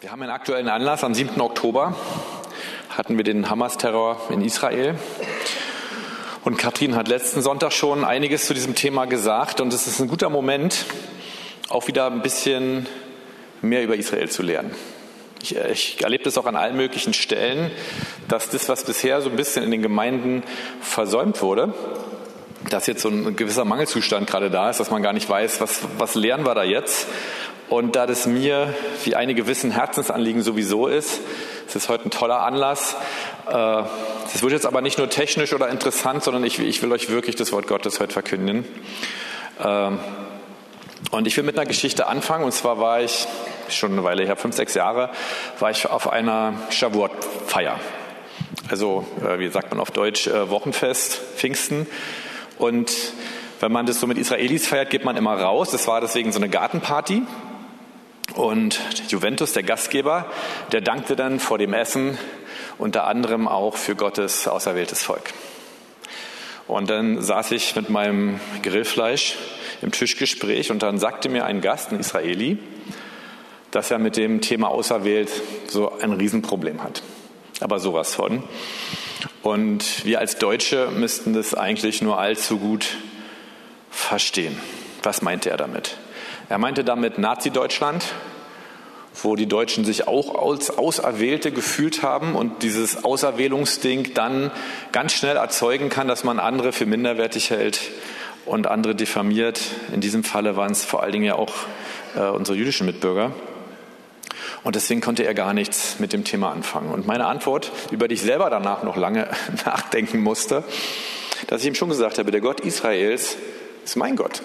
Wir 0.00 0.12
haben 0.12 0.22
einen 0.22 0.30
aktuellen 0.30 0.68
Anlass. 0.68 1.02
Am 1.02 1.12
7. 1.12 1.40
Oktober 1.40 1.96
hatten 2.90 3.16
wir 3.16 3.24
den 3.24 3.50
Hamas-Terror 3.50 4.28
in 4.30 4.42
Israel. 4.42 4.94
Und 6.44 6.56
Katrin 6.56 6.94
hat 6.94 7.08
letzten 7.08 7.42
Sonntag 7.42 7.72
schon 7.72 8.04
einiges 8.04 8.46
zu 8.46 8.54
diesem 8.54 8.76
Thema 8.76 9.06
gesagt. 9.06 9.60
Und 9.60 9.72
es 9.74 9.88
ist 9.88 9.98
ein 9.98 10.06
guter 10.06 10.30
Moment, 10.30 10.84
auch 11.68 11.88
wieder 11.88 12.06
ein 12.06 12.22
bisschen 12.22 12.86
mehr 13.60 13.82
über 13.82 13.96
Israel 13.96 14.28
zu 14.28 14.44
lernen. 14.44 14.72
Ich, 15.42 15.56
ich 15.56 16.00
erlebe 16.00 16.22
das 16.22 16.38
auch 16.38 16.46
an 16.46 16.54
allen 16.54 16.76
möglichen 16.76 17.12
Stellen, 17.12 17.72
dass 18.28 18.50
das, 18.50 18.68
was 18.68 18.84
bisher 18.84 19.20
so 19.20 19.30
ein 19.30 19.36
bisschen 19.36 19.64
in 19.64 19.72
den 19.72 19.82
Gemeinden 19.82 20.44
versäumt 20.80 21.42
wurde, 21.42 21.74
dass 22.70 22.86
jetzt 22.86 23.02
so 23.02 23.08
ein 23.08 23.34
gewisser 23.34 23.64
Mangelzustand 23.64 24.30
gerade 24.30 24.48
da 24.48 24.70
ist, 24.70 24.78
dass 24.78 24.92
man 24.92 25.02
gar 25.02 25.12
nicht 25.12 25.28
weiß, 25.28 25.60
was, 25.60 25.80
was 25.98 26.14
lernen 26.14 26.46
wir 26.46 26.54
da 26.54 26.62
jetzt. 26.62 27.08
Und 27.68 27.96
da 27.96 28.06
das 28.06 28.26
mir, 28.26 28.74
wie 29.04 29.14
einige 29.14 29.46
wissen, 29.46 29.70
Herzensanliegen 29.70 30.42
sowieso 30.42 30.86
ist, 30.86 31.20
es 31.68 31.76
ist 31.76 31.88
heute 31.90 32.06
ein 32.06 32.10
toller 32.10 32.40
Anlass. 32.40 32.96
Äh, 33.50 33.82
es 34.34 34.42
wird 34.42 34.52
jetzt 34.52 34.64
aber 34.64 34.80
nicht 34.80 34.96
nur 34.96 35.10
technisch 35.10 35.52
oder 35.52 35.68
interessant, 35.68 36.24
sondern 36.24 36.44
ich, 36.44 36.58
ich 36.58 36.82
will 36.82 36.90
euch 36.92 37.10
wirklich 37.10 37.36
das 37.36 37.52
Wort 37.52 37.66
Gottes 37.66 38.00
heute 38.00 38.14
verkünden. 38.14 38.64
Ähm, 39.62 39.98
und 41.10 41.26
ich 41.26 41.36
will 41.36 41.44
mit 41.44 41.58
einer 41.58 41.66
Geschichte 41.66 42.06
anfangen. 42.06 42.44
Und 42.44 42.52
zwar 42.52 42.80
war 42.80 43.02
ich 43.02 43.26
schon 43.68 43.92
eine 43.92 44.02
Weile 44.02 44.24
her, 44.24 44.36
fünf, 44.36 44.56
sechs 44.56 44.72
Jahre, 44.72 45.10
war 45.58 45.70
ich 45.70 45.86
auf 45.90 46.10
einer 46.10 46.54
Shavuot-Feier. 46.70 47.78
Also, 48.70 49.06
äh, 49.22 49.38
wie 49.38 49.48
sagt 49.48 49.70
man 49.70 49.80
auf 49.80 49.90
Deutsch, 49.90 50.26
äh, 50.26 50.48
Wochenfest, 50.48 51.20
Pfingsten. 51.36 51.86
Und 52.56 52.92
wenn 53.60 53.72
man 53.72 53.84
das 53.84 54.00
so 54.00 54.06
mit 54.06 54.16
Israelis 54.16 54.66
feiert, 54.66 54.88
geht 54.88 55.04
man 55.04 55.18
immer 55.18 55.38
raus. 55.38 55.70
Das 55.70 55.86
war 55.86 56.00
deswegen 56.00 56.32
so 56.32 56.38
eine 56.38 56.48
Gartenparty. 56.48 57.22
Und 58.38 58.80
Juventus, 59.08 59.52
der 59.52 59.64
Gastgeber, 59.64 60.26
der 60.70 60.80
dankte 60.80 61.16
dann 61.16 61.40
vor 61.40 61.58
dem 61.58 61.72
Essen 61.72 62.16
unter 62.78 63.08
anderem 63.08 63.48
auch 63.48 63.74
für 63.74 63.96
Gottes 63.96 64.46
auserwähltes 64.46 65.02
Volk. 65.02 65.32
Und 66.68 66.88
dann 66.88 67.20
saß 67.20 67.50
ich 67.50 67.74
mit 67.74 67.90
meinem 67.90 68.38
Grillfleisch 68.62 69.34
im 69.82 69.90
Tischgespräch 69.90 70.70
und 70.70 70.84
dann 70.84 71.00
sagte 71.00 71.28
mir 71.28 71.46
ein 71.46 71.60
Gast, 71.60 71.90
ein 71.90 71.98
Israeli, 71.98 72.58
dass 73.72 73.90
er 73.90 73.98
mit 73.98 74.16
dem 74.16 74.40
Thema 74.40 74.68
auserwählt 74.68 75.30
so 75.66 75.98
ein 75.98 76.12
Riesenproblem 76.12 76.84
hat. 76.84 77.02
Aber 77.58 77.80
sowas 77.80 78.14
von. 78.14 78.44
Und 79.42 80.04
wir 80.04 80.20
als 80.20 80.38
Deutsche 80.38 80.92
müssten 80.94 81.32
das 81.32 81.54
eigentlich 81.54 82.02
nur 82.02 82.20
allzu 82.20 82.58
gut 82.58 82.86
verstehen. 83.90 84.56
Was 85.02 85.22
meinte 85.22 85.50
er 85.50 85.56
damit? 85.56 85.96
Er 86.48 86.58
meinte 86.58 86.82
damit 86.82 87.18
Nazi-Deutschland, 87.18 88.04
wo 89.14 89.36
die 89.36 89.46
Deutschen 89.46 89.84
sich 89.84 90.06
auch 90.06 90.34
als 90.34 90.76
Auserwählte 90.76 91.50
gefühlt 91.50 92.02
haben 92.02 92.34
und 92.34 92.62
dieses 92.62 93.04
Auserwählungsding 93.04 94.14
dann 94.14 94.50
ganz 94.92 95.12
schnell 95.12 95.36
erzeugen 95.36 95.88
kann, 95.88 96.08
dass 96.08 96.24
man 96.24 96.38
andere 96.38 96.72
für 96.72 96.86
minderwertig 96.86 97.50
hält 97.50 97.80
und 98.46 98.66
andere 98.66 98.94
diffamiert. 98.94 99.60
In 99.92 100.00
diesem 100.00 100.24
Falle 100.24 100.56
waren 100.56 100.72
es 100.72 100.84
vor 100.84 101.02
allen 101.02 101.12
Dingen 101.12 101.24
ja 101.24 101.34
auch 101.34 101.52
äh, 102.16 102.20
unsere 102.28 102.56
jüdischen 102.56 102.86
Mitbürger. 102.86 103.32
Und 104.64 104.76
deswegen 104.76 105.00
konnte 105.00 105.24
er 105.24 105.34
gar 105.34 105.54
nichts 105.54 105.98
mit 105.98 106.12
dem 106.12 106.24
Thema 106.24 106.50
anfangen. 106.50 106.90
Und 106.90 107.06
meine 107.06 107.26
Antwort, 107.26 107.70
über 107.90 108.08
die 108.08 108.14
ich 108.14 108.22
selber 108.22 108.50
danach 108.50 108.82
noch 108.82 108.96
lange 108.96 109.28
nachdenken 109.64 110.20
musste, 110.20 110.64
dass 111.46 111.62
ich 111.62 111.68
ihm 111.68 111.74
schon 111.74 111.88
gesagt 111.88 112.18
habe, 112.18 112.30
der 112.30 112.40
Gott 112.40 112.60
Israels 112.60 113.36
ist 113.84 113.96
mein 113.96 114.16
Gott. 114.16 114.42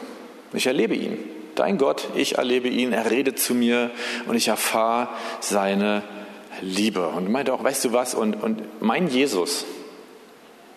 Ich 0.54 0.68
erlebe 0.68 0.94
ihn 0.96 1.18
dein 1.56 1.78
Gott, 1.78 2.08
ich 2.16 2.38
erlebe 2.38 2.68
ihn, 2.68 2.94
er 2.94 3.10
redet 3.10 3.40
zu 3.40 3.54
mir 3.54 3.92
und 4.28 4.36
ich 4.36 4.48
erfahre 4.48 5.10
seine 5.40 6.04
Liebe. 6.62 7.08
Und 7.08 7.30
meinte 7.30 7.54
auch, 7.54 7.64
weißt 7.64 7.86
du 7.86 7.94
was, 7.94 8.14
und, 8.14 8.36
und 8.36 8.82
mein 8.82 9.08
Jesus, 9.08 9.66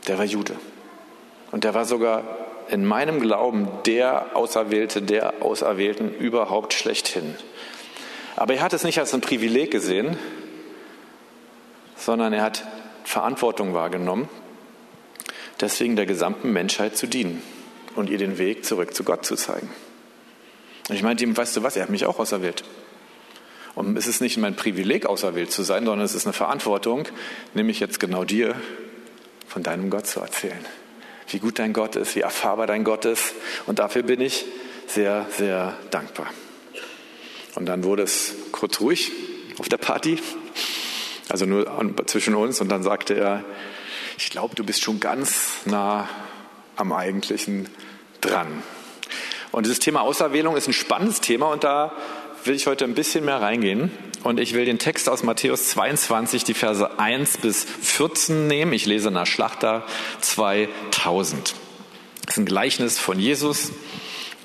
der 0.07 0.19
war 0.19 0.25
Jude. 0.25 0.55
Und 1.53 1.65
der 1.65 1.75
war 1.75 1.85
sogar 1.85 2.23
in 2.69 2.85
meinem 2.85 3.21
Glauben 3.21 3.69
der 3.87 4.35
Auserwählte, 4.35 5.03
der 5.03 5.35
Auserwählten 5.41 6.13
überhaupt 6.15 6.73
schlechthin. 6.73 7.35
Aber 8.35 8.55
er 8.55 8.63
hat 8.63 8.73
es 8.73 8.85
nicht 8.85 8.99
als 8.99 9.15
ein 9.15 9.21
Privileg 9.21 9.71
gesehen, 9.71 10.19
sondern 11.97 12.33
er 12.33 12.43
hat 12.43 12.67
Verantwortung 13.05 13.73
wahrgenommen, 13.73 14.29
deswegen 15.61 15.97
der 15.97 16.07
gesamten 16.07 16.53
Menschheit 16.53 16.97
zu 16.97 17.07
dienen 17.07 17.43
und 17.95 18.11
ihr 18.11 18.19
den 18.19 18.39
Weg 18.39 18.65
zurück 18.65 18.95
zu 18.95 19.05
Gott 19.05 19.25
zu 19.25 19.37
zeigen. 19.37 19.71
Und 20.89 20.95
ich 20.95 21.03
meinte 21.03 21.25
ihm, 21.25 21.37
weißt 21.37 21.57
du 21.57 21.63
was, 21.63 21.77
er 21.77 21.83
hat 21.83 21.91
mich 21.91 22.07
auch 22.07 22.19
auserwählt. 22.19 22.65
Und 23.75 23.97
es 23.99 24.07
ist 24.07 24.21
nicht 24.21 24.39
mein 24.39 24.57
Privileg, 24.57 25.05
auserwählt 25.07 25.51
zu 25.53 25.63
sein, 25.63 25.85
sondern 25.85 26.05
es 26.05 26.15
ist 26.15 26.27
eine 26.27 26.33
Verantwortung, 26.33 27.07
nämlich 27.55 27.79
jetzt 27.79 28.01
genau 28.01 28.25
dir 28.25 28.55
von 29.47 29.63
deinem 29.63 29.91
Gott 29.91 30.07
zu 30.07 30.21
erzählen. 30.21 30.65
Wie 31.29 31.41
gut 31.41 31.59
dein 31.59 31.73
Gott 31.73 31.97
ist, 31.97 32.15
wie 32.17 32.21
erfahrbar 32.21 32.67
dein 32.67 32.85
Gott 32.85 33.05
ist. 33.05 33.35
Und 33.67 33.79
dafür 33.79 34.03
bin 34.03 34.21
ich 34.21 34.47
sehr, 34.87 35.27
sehr 35.37 35.77
dankbar. 35.91 36.29
Und 37.55 37.67
dann 37.67 37.85
wurde 37.85 38.03
es 38.03 38.35
kurz 38.53 38.81
ruhig 38.81 39.13
auf 39.59 39.69
der 39.69 39.79
Party, 39.79 40.19
also 41.29 41.47
nur 41.47 41.67
zwischen 42.07 42.35
uns. 42.35 42.61
Und 42.61 42.69
dann 42.69 42.83
sagte 42.83 43.15
er, 43.15 43.45
ich 44.19 44.31
glaube, 44.31 44.55
du 44.55 44.65
bist 44.65 44.83
schon 44.83 45.01
ganz 45.01 45.67
nah 45.67 46.09
am 46.77 46.93
Eigentlichen 46.93 47.69
dran. 48.21 48.63
Und 49.53 49.67
dieses 49.67 49.79
Thema 49.79 50.03
Auserwählung 50.03 50.57
ist 50.57 50.69
ein 50.69 50.73
spannendes 50.73 51.21
Thema 51.21 51.47
und 51.47 51.65
da 51.65 51.93
will 52.45 52.55
ich 52.55 52.67
heute 52.67 52.85
ein 52.85 52.95
bisschen 52.95 53.25
mehr 53.25 53.41
reingehen. 53.41 53.91
Und 54.23 54.41
ich 54.41 54.55
will 54.55 54.65
den 54.65 54.79
Text 54.79 55.09
aus 55.09 55.23
Matthäus 55.23 55.69
22, 55.71 56.45
die 56.45 56.55
Verse 56.55 56.99
1 56.99 57.39
bis 57.39 57.65
14 57.65 58.47
nehmen. 58.47 58.73
Ich 58.73 58.87
lese 58.87 59.11
nach 59.11 59.27
Schlachter 59.27 59.85
2000. 60.21 61.55
Das 62.25 62.35
ist 62.35 62.39
ein 62.39 62.47
Gleichnis 62.47 62.99
von 62.99 63.21
Jesus. 63.21 63.71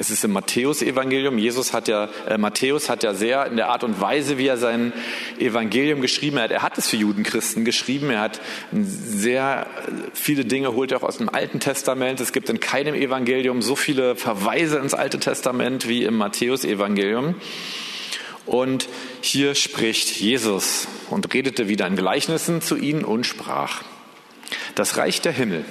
Es 0.02 0.10
ist 0.10 0.24
im 0.24 0.32
Matthäus-Evangelium. 0.32 1.38
Jesus 1.38 1.74
hat 1.74 1.88
ja, 1.88 2.10
äh, 2.28 2.40
Matthäus 2.40 2.90
hat 2.90 3.04
ja 3.04 3.14
sehr 3.14 3.46
in 3.46 3.56
der 3.56 3.70
Art 3.70 3.84
und 3.84 4.02
Weise, 4.02 4.40
wie 4.40 4.48
er 4.48 4.58
sein 4.58 4.94
Evangelium 5.38 6.02
geschrieben 6.02 6.40
hat. 6.40 6.50
Er 6.50 6.64
hat 6.64 6.76
es 6.80 6.88
für 6.88 6.98
Judenchristen 6.98 7.66
geschrieben. 7.66 8.10
Er 8.10 8.22
hat 8.22 8.42
sehr 8.72 9.68
viele 10.16 10.44
Dinge 10.44 10.74
holt 10.74 10.92
er 10.92 10.98
auch 10.98 11.04
aus 11.04 11.20
dem 11.20 11.30
Alten 11.30 11.60
Testament. 11.60 12.20
Es 12.20 12.34
gibt 12.34 12.50
in 12.50 12.60
keinem 12.60 12.96
Evangelium 12.96 13.62
so 13.62 13.76
viele 13.76 14.16
Verweise 14.16 14.80
ins 14.80 14.96
Alte 14.96 15.20
Testament 15.20 15.88
wie 15.88 16.04
im 16.04 16.18
Matthäus-Evangelium. 16.18 17.36
Und 18.48 18.90
hier 19.22 19.54
spricht 19.54 20.20
Jesus 20.20 20.88
und 21.12 21.32
redete 21.32 21.68
wieder 21.68 21.86
in 21.86 21.96
Gleichnissen 21.96 22.64
zu 22.64 22.76
ihnen 22.76 23.06
und 23.06 23.28
sprach. 23.28 23.84
Das 24.74 24.98
Reich 24.98 25.22
der 25.22 25.32
Himmel 25.32 25.64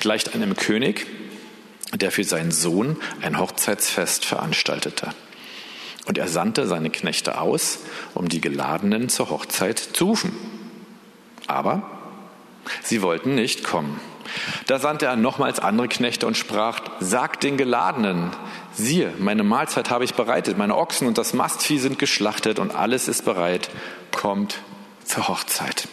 gleicht 0.00 0.34
einem 0.34 0.56
König, 0.56 1.06
der 1.92 2.10
für 2.10 2.24
seinen 2.24 2.52
Sohn 2.52 2.96
ein 3.20 3.38
Hochzeitsfest 3.38 4.24
veranstaltete. 4.24 5.10
Und 6.06 6.18
er 6.18 6.28
sandte 6.28 6.66
seine 6.66 6.90
Knechte 6.90 7.40
aus, 7.40 7.78
um 8.14 8.28
die 8.28 8.40
Geladenen 8.40 9.08
zur 9.08 9.30
Hochzeit 9.30 9.78
zu 9.78 10.06
rufen. 10.06 10.32
Aber 11.46 11.82
sie 12.82 13.02
wollten 13.02 13.34
nicht 13.34 13.62
kommen. 13.62 14.00
Da 14.66 14.78
sandte 14.78 15.06
er 15.06 15.16
nochmals 15.16 15.60
andere 15.60 15.88
Knechte 15.88 16.26
und 16.26 16.36
sprach, 16.36 16.80
sagt 17.00 17.42
den 17.42 17.56
Geladenen, 17.56 18.30
siehe, 18.72 19.12
meine 19.18 19.42
Mahlzeit 19.42 19.90
habe 19.90 20.04
ich 20.04 20.14
bereitet, 20.14 20.58
meine 20.58 20.76
Ochsen 20.76 21.06
und 21.06 21.18
das 21.18 21.34
Mastvieh 21.34 21.78
sind 21.78 21.98
geschlachtet 21.98 22.58
und 22.58 22.74
alles 22.74 23.08
ist 23.08 23.24
bereit, 23.24 23.70
kommt 24.10 24.58
zur 25.04 25.28
Hochzeit. 25.28 25.88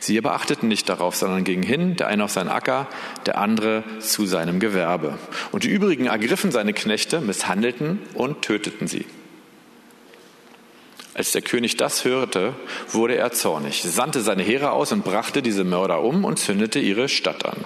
Sie 0.00 0.18
aber 0.18 0.34
achteten 0.34 0.68
nicht 0.68 0.88
darauf, 0.88 1.16
sondern 1.16 1.44
gingen 1.44 1.62
hin, 1.62 1.96
der 1.96 2.08
eine 2.08 2.24
auf 2.24 2.32
seinen 2.32 2.48
Acker, 2.48 2.86
der 3.26 3.38
andere 3.38 3.84
zu 4.00 4.26
seinem 4.26 4.60
Gewerbe. 4.60 5.18
Und 5.52 5.64
die 5.64 5.70
übrigen 5.70 6.06
ergriffen 6.06 6.52
seine 6.52 6.72
Knechte, 6.72 7.20
misshandelten 7.20 7.98
und 8.14 8.42
töteten 8.42 8.86
sie. 8.86 9.06
Als 11.14 11.30
der 11.30 11.42
König 11.42 11.76
das 11.76 12.04
hörte, 12.04 12.54
wurde 12.90 13.16
er 13.16 13.30
zornig, 13.30 13.82
sandte 13.82 14.20
seine 14.20 14.42
Heere 14.42 14.72
aus 14.72 14.90
und 14.90 15.04
brachte 15.04 15.42
diese 15.42 15.62
Mörder 15.62 16.02
um 16.02 16.24
und 16.24 16.40
zündete 16.40 16.80
ihre 16.80 17.08
Stadt 17.08 17.44
an. 17.44 17.64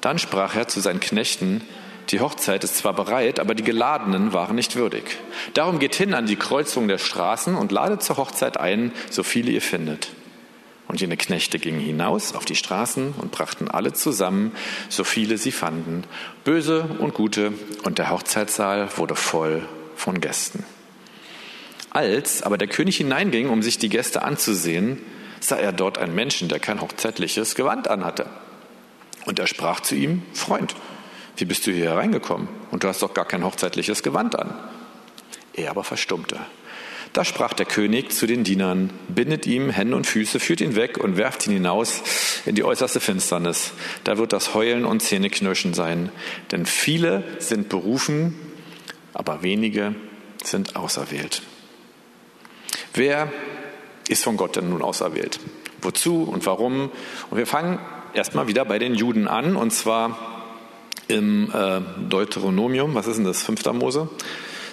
Dann 0.00 0.18
sprach 0.18 0.56
er 0.56 0.66
zu 0.66 0.80
seinen 0.80 0.98
Knechten, 0.98 1.62
die 2.08 2.18
Hochzeit 2.18 2.64
ist 2.64 2.76
zwar 2.76 2.92
bereit, 2.92 3.38
aber 3.38 3.54
die 3.54 3.62
Geladenen 3.62 4.32
waren 4.32 4.56
nicht 4.56 4.74
würdig. 4.74 5.04
Darum 5.54 5.78
geht 5.78 5.94
hin 5.94 6.12
an 6.12 6.26
die 6.26 6.34
Kreuzung 6.34 6.88
der 6.88 6.98
Straßen 6.98 7.54
und 7.54 7.70
ladet 7.70 8.02
zur 8.02 8.16
Hochzeit 8.16 8.56
ein, 8.56 8.92
so 9.10 9.22
viele 9.22 9.52
ihr 9.52 9.62
findet. 9.62 10.10
Und 10.90 11.00
jene 11.00 11.16
Knechte 11.16 11.60
gingen 11.60 11.78
hinaus 11.78 12.34
auf 12.34 12.44
die 12.44 12.56
Straßen 12.56 13.14
und 13.16 13.30
brachten 13.30 13.70
alle 13.70 13.92
zusammen, 13.92 14.50
so 14.88 15.04
viele 15.04 15.38
sie 15.38 15.52
fanden, 15.52 16.02
böse 16.42 16.82
und 16.98 17.14
gute, 17.14 17.52
und 17.84 17.98
der 17.98 18.10
Hochzeitssaal 18.10 18.88
wurde 18.96 19.14
voll 19.14 19.62
von 19.94 20.20
Gästen. 20.20 20.64
Als 21.90 22.42
aber 22.42 22.58
der 22.58 22.66
König 22.66 22.96
hineinging, 22.96 23.50
um 23.50 23.62
sich 23.62 23.78
die 23.78 23.88
Gäste 23.88 24.22
anzusehen, 24.22 24.98
sah 25.38 25.58
er 25.58 25.70
dort 25.70 25.96
einen 25.96 26.16
Menschen, 26.16 26.48
der 26.48 26.58
kein 26.58 26.80
hochzeitliches 26.80 27.54
Gewand 27.54 27.86
anhatte. 27.86 28.26
Und 29.26 29.38
er 29.38 29.46
sprach 29.46 29.78
zu 29.78 29.94
ihm, 29.94 30.24
Freund, 30.34 30.74
wie 31.36 31.44
bist 31.44 31.68
du 31.68 31.70
hier 31.70 31.90
hereingekommen? 31.90 32.48
Und 32.72 32.82
du 32.82 32.88
hast 32.88 33.00
doch 33.00 33.14
gar 33.14 33.26
kein 33.26 33.44
hochzeitliches 33.44 34.02
Gewand 34.02 34.36
an. 34.36 34.52
Er 35.52 35.70
aber 35.70 35.84
verstummte. 35.84 36.40
Da 37.12 37.24
sprach 37.24 37.54
der 37.54 37.66
König 37.66 38.12
zu 38.12 38.26
den 38.26 38.44
Dienern, 38.44 38.90
bindet 39.08 39.44
ihm 39.46 39.70
Hände 39.70 39.96
und 39.96 40.06
Füße, 40.06 40.38
führt 40.38 40.60
ihn 40.60 40.76
weg 40.76 40.98
und 40.98 41.16
werft 41.16 41.46
ihn 41.46 41.54
hinaus 41.54 42.02
in 42.46 42.54
die 42.54 42.62
äußerste 42.62 43.00
Finsternis. 43.00 43.72
Da 44.04 44.16
wird 44.16 44.32
das 44.32 44.54
Heulen 44.54 44.84
und 44.84 45.00
Zähneknirschen 45.02 45.74
sein. 45.74 46.10
Denn 46.52 46.66
viele 46.66 47.24
sind 47.40 47.68
berufen, 47.68 48.38
aber 49.12 49.42
wenige 49.42 49.94
sind 50.44 50.76
auserwählt. 50.76 51.42
Wer 52.94 53.32
ist 54.08 54.22
von 54.22 54.36
Gott 54.36 54.54
denn 54.54 54.70
nun 54.70 54.82
auserwählt? 54.82 55.40
Wozu 55.82 56.22
und 56.22 56.46
warum? 56.46 56.92
Und 57.30 57.38
wir 57.38 57.46
fangen 57.46 57.80
erstmal 58.14 58.46
wieder 58.46 58.64
bei 58.64 58.78
den 58.78 58.94
Juden 58.94 59.26
an, 59.26 59.56
und 59.56 59.72
zwar 59.72 60.44
im 61.08 61.50
äh, 61.52 61.80
Deuteronomium, 62.08 62.94
was 62.94 63.08
ist 63.08 63.16
denn 63.16 63.24
das, 63.24 63.42
5. 63.42 63.64
Mose? 63.72 64.08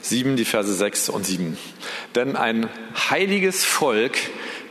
7, 0.01 0.35
die 0.35 0.45
Verse 0.45 0.73
6 0.73 1.09
und 1.09 1.25
7. 1.25 1.57
Denn 2.15 2.35
ein 2.35 2.69
heiliges 3.09 3.65
Volk 3.65 4.17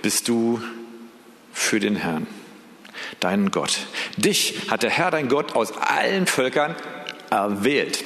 bist 0.03 0.29
du 0.29 0.61
für 1.53 1.81
den 1.81 1.97
Herrn, 1.97 2.27
deinen 3.21 3.51
Gott. 3.51 3.79
Dich 4.17 4.71
hat 4.71 4.83
der 4.83 4.91
Herr, 4.91 5.11
dein 5.11 5.29
Gott, 5.29 5.55
aus 5.55 5.73
allen 5.77 6.27
Völkern 6.27 6.75
erwählt, 7.31 8.05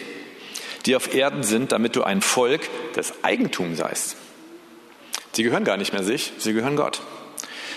die 0.86 0.96
auf 0.96 1.14
Erden 1.14 1.42
sind, 1.42 1.72
damit 1.72 1.96
du 1.96 2.02
ein 2.02 2.22
Volk 2.22 2.62
des 2.94 3.12
Eigentums 3.22 3.78
seist. 3.78 4.16
Sie 5.32 5.42
gehören 5.42 5.64
gar 5.64 5.76
nicht 5.76 5.92
mehr 5.92 6.02
sich, 6.02 6.32
sie 6.38 6.52
gehören 6.52 6.76
Gott. 6.76 7.02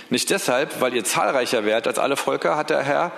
Nicht 0.10 0.30
deshalb, 0.30 0.82
weil 0.82 0.94
ihr 0.94 1.04
zahlreicher 1.04 1.66
werdet 1.66 1.88
als 1.88 2.00
alle 2.00 2.18
Völker, 2.18 2.56
hat 2.56 2.70
der 2.70 2.84
Herr 2.84 3.12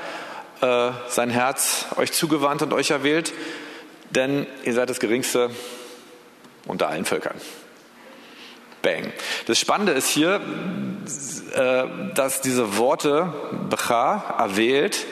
äh, 0.61 0.91
sein 1.09 1.29
Herz 1.29 1.85
euch 1.97 2.11
zugewandt 2.11 2.61
und 2.61 2.73
euch 2.73 2.91
erwählt, 2.91 3.33
denn 4.11 4.47
ihr 4.63 4.73
seid 4.73 4.89
das 4.89 4.99
geringste 4.99 5.49
unter 6.65 6.89
allen 6.89 7.05
Völkern. 7.05 7.35
Bang. 8.81 9.11
Das 9.47 9.59
Spannende 9.59 9.93
ist 9.93 10.09
hier, 10.09 10.41
äh, 11.55 12.13
dass 12.13 12.41
diese 12.41 12.77
Worte 12.77 13.33
Becha, 13.69 14.35
erwählt, 14.37 15.05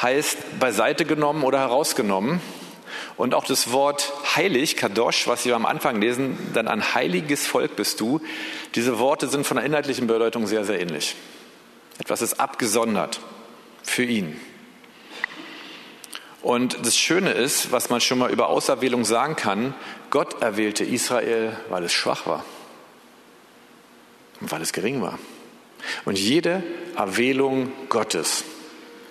heißt 0.00 0.60
beiseite 0.60 1.04
genommen 1.04 1.42
oder 1.42 1.58
herausgenommen. 1.58 2.40
Und 3.16 3.34
auch 3.34 3.44
das 3.44 3.72
Wort 3.72 4.12
heilig, 4.36 4.76
Kadosh, 4.76 5.26
was 5.26 5.44
wir 5.44 5.56
am 5.56 5.66
Anfang 5.66 6.00
lesen, 6.00 6.38
dann 6.54 6.68
ein 6.68 6.94
heiliges 6.94 7.46
Volk 7.46 7.76
bist 7.76 8.00
du. 8.00 8.20
Diese 8.76 8.98
Worte 8.98 9.28
sind 9.28 9.46
von 9.46 9.56
der 9.56 9.66
inhaltlichen 9.66 10.06
Bedeutung 10.06 10.46
sehr, 10.46 10.64
sehr 10.64 10.80
ähnlich. 10.80 11.16
Etwas 11.98 12.22
ist 12.22 12.40
abgesondert 12.40 13.20
für 13.82 14.04
ihn. 14.04 14.40
Und 16.42 16.86
das 16.86 16.96
Schöne 16.96 17.32
ist, 17.32 17.70
was 17.70 17.90
man 17.90 18.00
schon 18.00 18.18
mal 18.18 18.30
über 18.30 18.48
Auserwählung 18.48 19.04
sagen 19.04 19.36
kann, 19.36 19.74
Gott 20.10 20.40
erwählte 20.40 20.84
Israel, 20.84 21.56
weil 21.68 21.84
es 21.84 21.92
schwach 21.92 22.26
war 22.26 22.44
und 24.40 24.50
weil 24.50 24.62
es 24.62 24.72
gering 24.72 25.02
war. 25.02 25.18
Und 26.04 26.18
jede 26.18 26.62
Erwählung 26.96 27.72
Gottes 27.88 28.44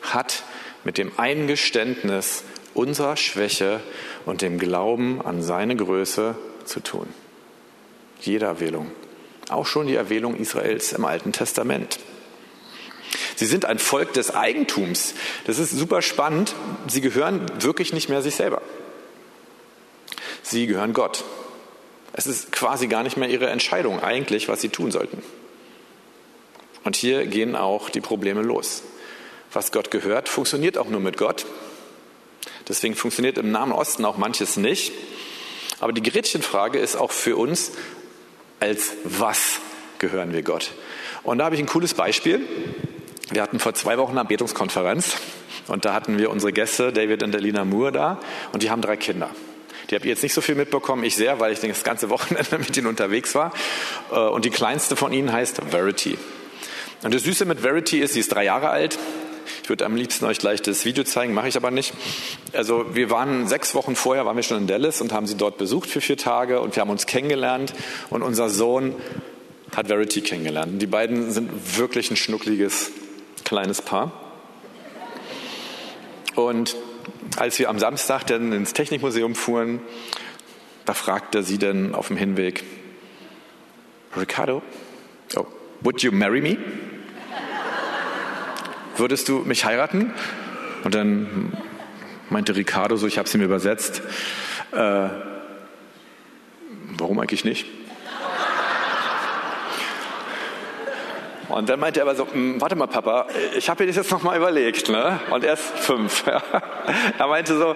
hat 0.01 0.43
mit 0.83 0.97
dem 0.97 1.11
Eingeständnis 1.17 2.43
unserer 2.73 3.17
Schwäche 3.17 3.79
und 4.25 4.41
dem 4.41 4.59
Glauben 4.59 5.21
an 5.21 5.41
seine 5.41 5.75
Größe 5.75 6.35
zu 6.65 6.79
tun. 6.79 7.07
Jede 8.21 8.45
Erwählung. 8.45 8.91
Auch 9.49 9.65
schon 9.65 9.87
die 9.87 9.95
Erwählung 9.95 10.35
Israels 10.35 10.93
im 10.93 11.05
Alten 11.05 11.31
Testament. 11.31 11.99
Sie 13.39 13.45
sind 13.45 13.63
ein 13.63 13.79
Volk 13.79 14.11
des 14.11 14.35
Eigentums. 14.35 15.13
Das 15.45 15.59
ist 15.59 15.71
super 15.71 16.01
spannend. 16.01 16.55
Sie 16.89 16.99
gehören 16.99 17.45
wirklich 17.63 17.93
nicht 17.93 18.09
mehr 18.09 18.21
sich 18.21 18.35
selber. 18.35 18.61
Sie 20.43 20.67
gehören 20.67 20.91
Gott. 20.91 21.23
Es 22.11 22.27
ist 22.27 22.51
quasi 22.51 22.87
gar 22.87 23.01
nicht 23.01 23.15
mehr 23.15 23.29
ihre 23.29 23.47
Entscheidung 23.47 24.03
eigentlich, 24.03 24.49
was 24.49 24.59
sie 24.59 24.67
tun 24.67 24.91
sollten. 24.91 25.23
Und 26.83 26.97
hier 26.97 27.27
gehen 27.27 27.55
auch 27.55 27.89
die 27.89 28.01
Probleme 28.01 28.41
los. 28.41 28.83
Was 29.53 29.71
Gott 29.71 29.89
gehört, 29.89 30.27
funktioniert 30.27 30.77
auch 30.77 30.89
nur 30.89 30.99
mit 30.99 31.15
Gott. 31.15 31.45
Deswegen 32.67 32.93
funktioniert 32.93 33.37
im 33.37 33.51
Nahen 33.51 33.71
Osten 33.71 34.03
auch 34.03 34.17
manches 34.17 34.57
nicht. 34.57 34.91
Aber 35.79 35.93
die 35.93 36.03
Gretchenfrage 36.03 36.77
ist 36.77 36.97
auch 36.97 37.11
für 37.11 37.37
uns, 37.37 37.71
als 38.59 38.91
was 39.05 39.61
gehören 39.97 40.33
wir 40.33 40.43
Gott? 40.43 40.73
Und 41.23 41.37
da 41.37 41.45
habe 41.45 41.55
ich 41.55 41.61
ein 41.61 41.67
cooles 41.67 41.93
Beispiel. 41.93 42.45
Wir 43.31 43.43
hatten 43.43 43.59
vor 43.59 43.75
zwei 43.75 43.97
Wochen 43.97 44.17
eine 44.17 44.27
Betungskonferenz 44.27 45.17
und 45.67 45.85
da 45.85 45.93
hatten 45.93 46.17
wir 46.17 46.31
unsere 46.31 46.51
Gäste, 46.51 46.91
David 46.91 47.21
und 47.21 47.35
Alina 47.35 47.63
Moore 47.63 47.91
da 47.91 48.19
und 48.53 48.63
die 48.63 48.71
haben 48.71 48.81
drei 48.81 48.97
Kinder. 48.97 49.29
Die 49.89 49.95
habe 49.95 50.05
ich 50.05 50.09
jetzt 50.09 50.23
nicht 50.23 50.33
so 50.33 50.41
viel 50.41 50.55
mitbekommen, 50.55 51.03
ich 51.03 51.15
sehr, 51.15 51.39
weil 51.39 51.53
ich 51.53 51.59
das 51.59 51.83
ganze 51.83 52.09
Wochenende 52.09 52.57
mit 52.59 52.75
ihnen 52.75 52.87
unterwegs 52.87 53.35
war. 53.35 53.53
Äh, 54.11 54.19
und 54.19 54.45
die 54.45 54.49
kleinste 54.49 54.95
von 54.95 55.13
ihnen 55.13 55.31
heißt 55.31 55.61
Verity. 55.69 56.17
Und 57.03 57.13
das 57.13 57.23
Süße 57.23 57.45
mit 57.45 57.61
Verity 57.61 57.99
ist, 57.99 58.13
sie 58.13 58.19
ist 58.19 58.33
drei 58.33 58.45
Jahre 58.45 58.69
alt. 58.69 58.97
Ich 59.63 59.69
würde 59.69 59.85
am 59.85 59.95
liebsten 59.95 60.25
euch 60.25 60.39
gleich 60.39 60.61
das 60.61 60.85
Video 60.85 61.03
zeigen, 61.03 61.33
mache 61.33 61.47
ich 61.47 61.55
aber 61.55 61.71
nicht. 61.71 61.93
Also 62.53 62.95
wir 62.95 63.09
waren 63.09 63.47
sechs 63.47 63.75
Wochen 63.75 63.95
vorher, 63.95 64.25
waren 64.25 64.35
wir 64.35 64.43
schon 64.43 64.57
in 64.57 64.67
Dallas 64.67 65.01
und 65.01 65.13
haben 65.13 65.27
sie 65.27 65.37
dort 65.37 65.57
besucht 65.57 65.89
für 65.89 66.01
vier 66.01 66.17
Tage 66.17 66.59
und 66.61 66.75
wir 66.75 66.81
haben 66.81 66.89
uns 66.89 67.05
kennengelernt 67.05 67.73
und 68.09 68.21
unser 68.21 68.49
Sohn 68.49 68.95
hat 69.75 69.87
Verity 69.87 70.21
kennengelernt. 70.21 70.81
Die 70.81 70.87
beiden 70.87 71.31
sind 71.31 71.77
wirklich 71.77 72.11
ein 72.11 72.17
schnuckliges 72.17 72.91
kleines 73.49 73.81
Paar. 73.81 74.11
Und 76.35 76.75
als 77.35 77.57
wir 77.57 77.67
am 77.69 77.79
Samstag 77.79 78.27
dann 78.27 78.53
ins 78.53 78.73
Technikmuseum 78.73 79.33
fuhren, 79.33 79.81
da 80.85 80.93
fragte 80.93 81.41
sie 81.41 81.57
dann 81.57 81.95
auf 81.95 82.09
dem 82.09 82.17
Hinweg, 82.17 82.63
Ricardo, 84.15 84.61
oh, 85.35 85.47
would 85.81 86.03
you 86.03 86.11
marry 86.11 86.41
me? 86.41 86.57
Würdest 88.97 89.27
du 89.29 89.39
mich 89.39 89.65
heiraten? 89.65 90.13
Und 90.83 90.93
dann 90.93 91.51
meinte 92.29 92.55
Ricardo 92.55 92.97
so, 92.97 93.07
ich 93.07 93.17
habe 93.17 93.27
sie 93.27 93.39
mir 93.39 93.45
übersetzt, 93.45 94.03
äh, 94.73 95.09
warum 96.99 97.17
eigentlich 97.17 97.45
nicht? 97.45 97.65
Und 101.59 101.67
dann 101.67 101.77
meinte 101.77 101.99
er 101.99 102.05
aber 102.05 102.15
so, 102.15 102.25
hm, 102.25 102.61
warte 102.61 102.77
mal 102.77 102.87
Papa, 102.87 103.27
ich 103.53 103.69
habe 103.69 103.83
mir 103.83 103.87
das 103.87 103.97
jetzt 103.97 104.11
nochmal 104.11 104.37
überlegt. 104.37 104.87
Ne? 104.87 105.19
Und 105.29 105.43
er 105.43 105.55
ist 105.55 105.63
fünf. 105.63 106.23
er 107.17 107.27
meinte 107.27 107.57
so, 107.57 107.75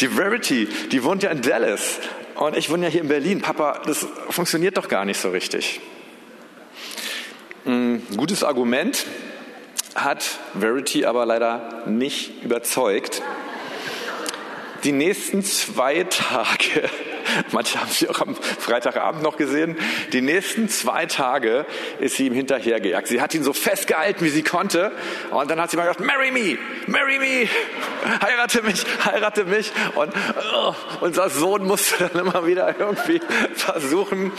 die 0.00 0.06
Verity, 0.06 0.68
die 0.92 1.02
wohnt 1.02 1.24
ja 1.24 1.30
in 1.30 1.42
Dallas. 1.42 1.98
Und 2.36 2.56
ich 2.56 2.70
wohne 2.70 2.84
ja 2.84 2.92
hier 2.92 3.00
in 3.00 3.08
Berlin. 3.08 3.40
Papa, 3.42 3.80
das 3.84 4.06
funktioniert 4.30 4.76
doch 4.76 4.86
gar 4.86 5.04
nicht 5.04 5.20
so 5.20 5.30
richtig. 5.30 5.80
Ein 7.66 8.04
hm, 8.08 8.16
gutes 8.16 8.44
Argument 8.44 9.04
hat 9.96 10.38
Verity 10.54 11.04
aber 11.04 11.26
leider 11.26 11.82
nicht 11.86 12.44
überzeugt. 12.44 13.20
Die 14.84 14.92
nächsten 14.92 15.42
zwei 15.42 16.04
Tage 16.04 16.88
Manche 17.52 17.80
haben 17.80 17.90
sie 17.90 18.08
auch 18.08 18.20
am 18.20 18.34
Freitagabend 18.34 19.22
noch 19.22 19.36
gesehen. 19.36 19.76
Die 20.12 20.20
nächsten 20.20 20.68
zwei 20.68 21.06
Tage 21.06 21.66
ist 22.00 22.16
sie 22.16 22.26
ihm 22.26 22.34
hinterhergejagt. 22.34 23.08
Sie 23.08 23.20
hat 23.20 23.34
ihn 23.34 23.42
so 23.42 23.52
festgehalten, 23.52 24.24
wie 24.24 24.30
sie 24.30 24.42
konnte. 24.42 24.92
Und 25.30 25.50
dann 25.50 25.60
hat 25.60 25.70
sie 25.70 25.76
mal 25.76 25.84
gesagt, 25.84 26.00
marry 26.00 26.30
me, 26.30 26.58
marry 26.86 27.18
me, 27.18 27.48
heirate 28.20 28.62
mich, 28.62 28.84
heirate 29.04 29.44
mich. 29.44 29.72
Und 29.94 30.12
oh, 30.54 30.74
unser 31.00 31.30
Sohn 31.30 31.66
musste 31.66 32.08
dann 32.08 32.26
immer 32.26 32.46
wieder 32.46 32.74
irgendwie 32.78 33.20
versuchen, 33.54 34.32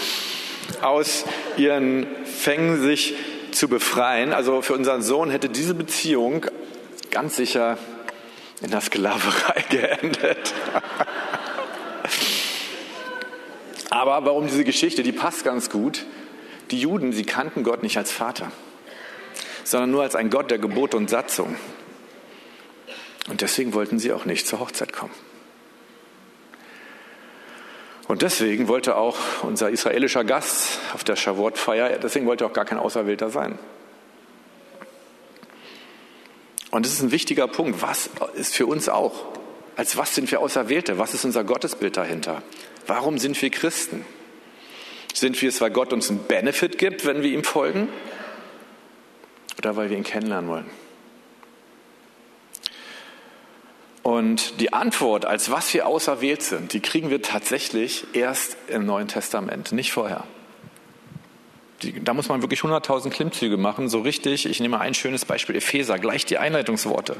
aus 0.81 1.25
ihren 1.57 2.07
Fängen 2.25 2.81
sich 2.81 3.15
zu 3.51 3.67
befreien. 3.67 4.33
Also 4.33 4.61
für 4.61 4.73
unseren 4.73 5.01
Sohn 5.01 5.31
hätte 5.31 5.49
diese 5.49 5.73
Beziehung 5.73 6.45
ganz 7.11 7.35
sicher 7.35 7.77
in 8.61 8.71
der 8.71 8.81
Sklaverei 8.81 9.63
geendet. 9.69 10.53
Aber 13.89 14.25
warum 14.25 14.47
diese 14.47 14.63
Geschichte? 14.63 15.03
Die 15.03 15.11
passt 15.11 15.43
ganz 15.43 15.69
gut. 15.69 16.05
Die 16.71 16.79
Juden, 16.79 17.11
sie 17.11 17.23
kannten 17.23 17.63
Gott 17.63 17.81
nicht 17.81 17.97
als 17.97 18.11
Vater, 18.11 18.51
sondern 19.63 19.89
nur 19.89 20.03
als 20.03 20.15
ein 20.15 20.29
Gott 20.29 20.51
der 20.51 20.59
Gebote 20.59 20.97
und 20.97 21.09
Satzung. 21.09 21.55
Und 23.27 23.41
deswegen 23.41 23.73
wollten 23.73 23.99
sie 23.99 24.13
auch 24.13 24.25
nicht 24.25 24.47
zur 24.47 24.59
Hochzeit 24.59 24.93
kommen. 24.93 25.13
Und 28.07 28.23
deswegen 28.23 28.67
wollte 28.67 28.95
auch 28.95 29.17
unser 29.43 29.69
israelischer 29.69 30.23
Gast 30.23 30.79
auf 30.95 31.03
der 31.03 31.15
Shavuot-Feier, 31.15 31.99
deswegen 31.99 32.25
wollte 32.25 32.45
auch 32.45 32.53
gar 32.53 32.65
kein 32.65 32.79
Auserwählter 32.79 33.29
sein. 33.29 33.59
Und 36.71 36.85
das 36.85 36.93
ist 36.93 37.01
ein 37.01 37.11
wichtiger 37.11 37.47
Punkt. 37.47 37.81
Was 37.81 38.09
ist 38.35 38.55
für 38.55 38.65
uns 38.65 38.89
auch? 38.89 39.27
Als 39.75 39.97
was 39.97 40.13
sind 40.13 40.29
wir 40.31 40.39
Auserwählte? 40.39 40.97
Was 40.97 41.13
ist 41.13 41.25
unser 41.25 41.43
Gottesbild 41.43 41.97
dahinter? 41.97 42.41
Warum 42.87 43.17
sind 43.17 43.41
wir 43.41 43.49
Christen? 43.49 44.05
Sind 45.13 45.41
wir 45.41 45.49
es, 45.49 45.59
weil 45.61 45.71
Gott 45.71 45.93
uns 45.93 46.09
einen 46.09 46.19
Benefit 46.19 46.77
gibt, 46.77 47.05
wenn 47.05 47.23
wir 47.23 47.31
ihm 47.31 47.43
folgen? 47.43 47.89
Oder 49.57 49.75
weil 49.75 49.89
wir 49.89 49.97
ihn 49.97 50.03
kennenlernen 50.03 50.49
wollen? 50.49 50.69
Und 54.01 54.59
die 54.59 54.73
Antwort, 54.73 55.25
als 55.25 55.51
was 55.51 55.73
wir 55.73 55.85
auserwählt 55.85 56.41
sind, 56.41 56.73
die 56.73 56.79
kriegen 56.79 57.09
wir 57.09 57.21
tatsächlich 57.21 58.07
erst 58.13 58.57
im 58.67 58.85
Neuen 58.85 59.07
Testament, 59.07 59.71
nicht 59.71 59.91
vorher. 59.91 60.23
Die, 61.83 62.03
da 62.03 62.13
muss 62.13 62.27
man 62.27 62.41
wirklich 62.41 62.61
100.000 62.61 63.09
Klimmzüge 63.09 63.57
machen, 63.57 63.87
so 63.87 63.99
richtig. 64.01 64.45
Ich 64.45 64.59
nehme 64.59 64.79
ein 64.79 64.93
schönes 64.93 65.25
Beispiel, 65.25 65.55
Epheser, 65.55 65.99
gleich 65.99 66.25
die 66.25 66.37
Einleitungsworte. 66.37 67.17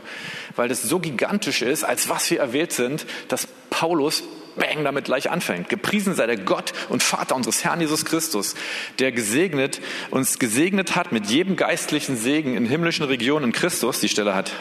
Weil 0.56 0.68
das 0.68 0.82
so 0.82 1.00
gigantisch 1.00 1.62
ist, 1.62 1.84
als 1.84 2.10
was 2.10 2.30
wir 2.32 2.40
erwählt 2.40 2.74
sind, 2.74 3.06
dass 3.28 3.48
Paulus 3.70 4.24
bang 4.56 4.84
damit 4.84 5.06
gleich 5.06 5.30
anfängt. 5.30 5.70
Gepriesen 5.70 6.16
sei 6.16 6.28
der 6.28 6.38
Gott 6.38 6.74
und 6.90 7.04
Vater 7.04 7.36
unseres 7.36 7.64
Herrn 7.64 7.82
Jesus 7.82 8.06
Christus, 8.06 8.56
der 9.00 9.12
gesegnet, 9.12 9.82
uns 10.12 10.40
gesegnet 10.40 10.96
hat 10.96 11.12
mit 11.12 11.28
jedem 11.28 11.56
geistlichen 11.56 12.18
Segen 12.18 12.56
in 12.56 12.66
himmlischen 12.66 13.06
Regionen 13.06 13.46
in 13.46 13.52
Christus. 13.52 14.00
Die 14.00 14.10
Stelle 14.10 14.36
hat 14.36 14.52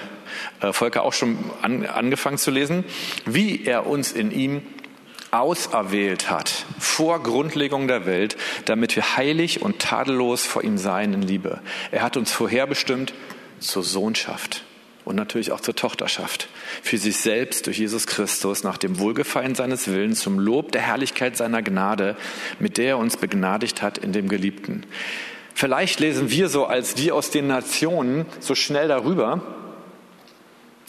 äh, 0.61 0.73
Volker 0.73 1.03
auch 1.03 1.13
schon 1.13 1.39
an, 1.63 1.87
angefangen 1.87 2.39
zu 2.39 2.51
lesen. 2.51 2.85
Wie 3.25 3.65
er 3.65 3.87
uns 3.87 4.13
in 4.13 4.31
ihm 4.31 4.63
auserwählt 5.31 6.31
hat 6.31 6.65
vor 6.79 7.23
Grundlegung 7.23 7.87
der 7.87 8.07
Welt, 8.07 8.37
damit 8.65 8.97
wir 8.97 9.17
heilig 9.17 9.61
und 9.61 9.79
tadellos 9.79 10.47
vor 10.47 10.65
ihm 10.65 10.79
seien 10.79 11.13
in 11.13 11.23
Liebe. 11.23 11.61
Er 11.91 12.03
hat 12.03 12.17
uns 12.17 12.33
vorherbestimmt 12.33 13.13
zur 13.61 13.83
Sohnschaft 13.83 14.65
und 15.09 15.17
natürlich 15.17 15.53
auch 15.53 15.61
zur 15.61 15.75
Tochterschaft 15.75 16.49
für 16.83 16.99
sich 16.99 17.17
selbst 17.17 17.67
durch 17.67 17.79
Jesus 17.79 18.07
Christus 18.07 18.63
nach 18.63 18.77
dem 18.77 18.99
Wohlgefallen 18.99 19.55
seines 19.55 19.89
Willens 19.89 20.21
zum 20.21 20.39
Lob 20.39 20.71
der 20.71 20.83
Herrlichkeit 20.83 21.35
seiner 21.35 21.63
Gnade, 21.63 22.15
mit 22.59 22.77
der 22.77 22.89
er 22.89 22.99
uns 22.99 23.17
begnadigt 23.17 23.81
hat 23.81 23.97
in 23.97 24.13
dem 24.13 24.29
Geliebten. 24.29 24.85
Vielleicht 25.55 25.99
lesen 25.99 26.31
wir 26.31 26.51
so 26.51 26.67
als 26.67 26.93
die 26.93 27.11
aus 27.11 27.31
den 27.31 27.47
Nationen 27.47 28.27
so 28.39 28.55
schnell 28.55 28.89
darüber, 28.89 29.41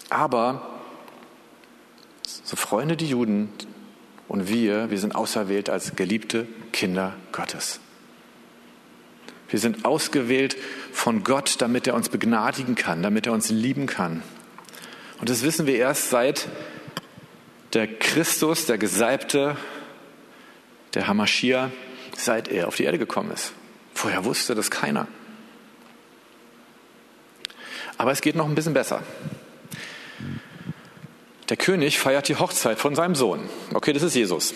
aber 0.10 0.70
so 2.44 2.58
Freunde 2.58 2.98
die 2.98 3.08
Juden, 3.08 3.50
und 4.28 4.48
wir, 4.48 4.92
wir 4.92 5.00
sind 5.00 5.16
auserwählt 5.16 5.72
als 5.72 5.96
geliebte 5.96 6.46
Kinder 6.72 7.16
Gottes. 7.32 7.80
Wir 9.50 9.60
sind 9.60 9.86
ausgewählt 9.86 10.56
von 10.92 11.24
Gott, 11.24 11.56
damit 11.60 11.88
er 11.88 11.96
uns 11.96 12.10
begnadigen 12.10 12.76
kann, 12.76 13.02
damit 13.02 13.28
er 13.28 13.34
uns 13.34 13.50
lieben 13.50 13.88
kann. 13.88 14.24
Und 15.20 15.30
das 15.30 15.44
wissen 15.44 15.66
wir 15.66 15.76
erst 15.76 16.10
seit 16.10 16.48
der 17.74 17.88
Christus, 17.88 18.66
der 18.66 18.78
Gesalbte, 18.78 19.58
der 20.94 21.08
Hamaschia, 21.08 21.72
seit 22.16 22.48
er 22.48 22.68
auf 22.68 22.76
die 22.76 22.84
Erde 22.84 22.98
gekommen 22.98 23.32
ist. 23.32 23.54
Vorher 23.94 24.26
wusste 24.26 24.56
das 24.56 24.72
keiner. 24.72 25.08
Aber 27.98 28.12
es 28.12 28.22
geht 28.22 28.36
noch 28.36 28.48
ein 28.48 28.56
bisschen 28.56 28.74
besser. 28.74 29.04
Der 31.50 31.58
König 31.58 32.00
feiert 32.00 32.28
die 32.28 32.36
Hochzeit 32.36 32.80
von 32.80 32.96
seinem 32.96 33.16
Sohn. 33.16 33.50
Okay, 33.74 33.92
das 33.92 34.04
ist 34.04 34.16
Jesus. 34.16 34.54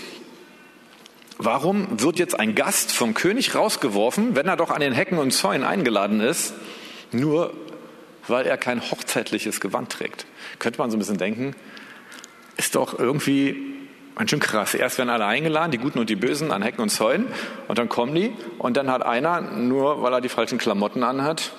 Warum 1.37 1.99
wird 2.01 2.19
jetzt 2.19 2.39
ein 2.39 2.55
Gast 2.55 2.91
vom 2.91 3.13
König 3.13 3.55
rausgeworfen, 3.55 4.35
wenn 4.35 4.47
er 4.47 4.55
doch 4.55 4.69
an 4.69 4.81
den 4.81 4.93
Hecken 4.93 5.17
und 5.17 5.31
Zäunen 5.31 5.63
eingeladen 5.63 6.21
ist, 6.21 6.53
nur 7.11 7.53
weil 8.27 8.45
er 8.45 8.57
kein 8.57 8.81
hochzeitliches 8.81 9.59
Gewand 9.59 9.91
trägt? 9.91 10.25
Könnte 10.59 10.79
man 10.79 10.91
so 10.91 10.97
ein 10.97 10.99
bisschen 10.99 11.17
denken, 11.17 11.55
ist 12.57 12.75
doch 12.75 12.97
irgendwie 12.97 13.73
ganz 14.15 14.29
schön 14.29 14.39
krass. 14.39 14.73
Erst 14.73 14.97
werden 14.97 15.09
alle 15.09 15.25
eingeladen, 15.25 15.71
die 15.71 15.77
Guten 15.77 15.99
und 15.99 16.09
die 16.09 16.15
Bösen, 16.15 16.51
an 16.51 16.61
Hecken 16.61 16.81
und 16.81 16.89
Zäunen, 16.89 17.27
und 17.67 17.77
dann 17.77 17.89
kommen 17.89 18.13
die, 18.13 18.31
und 18.59 18.77
dann 18.77 18.91
hat 18.91 19.03
einer, 19.03 19.41
nur 19.41 20.01
weil 20.01 20.13
er 20.13 20.21
die 20.21 20.29
falschen 20.29 20.57
Klamotten 20.57 21.03
anhat, 21.03 21.51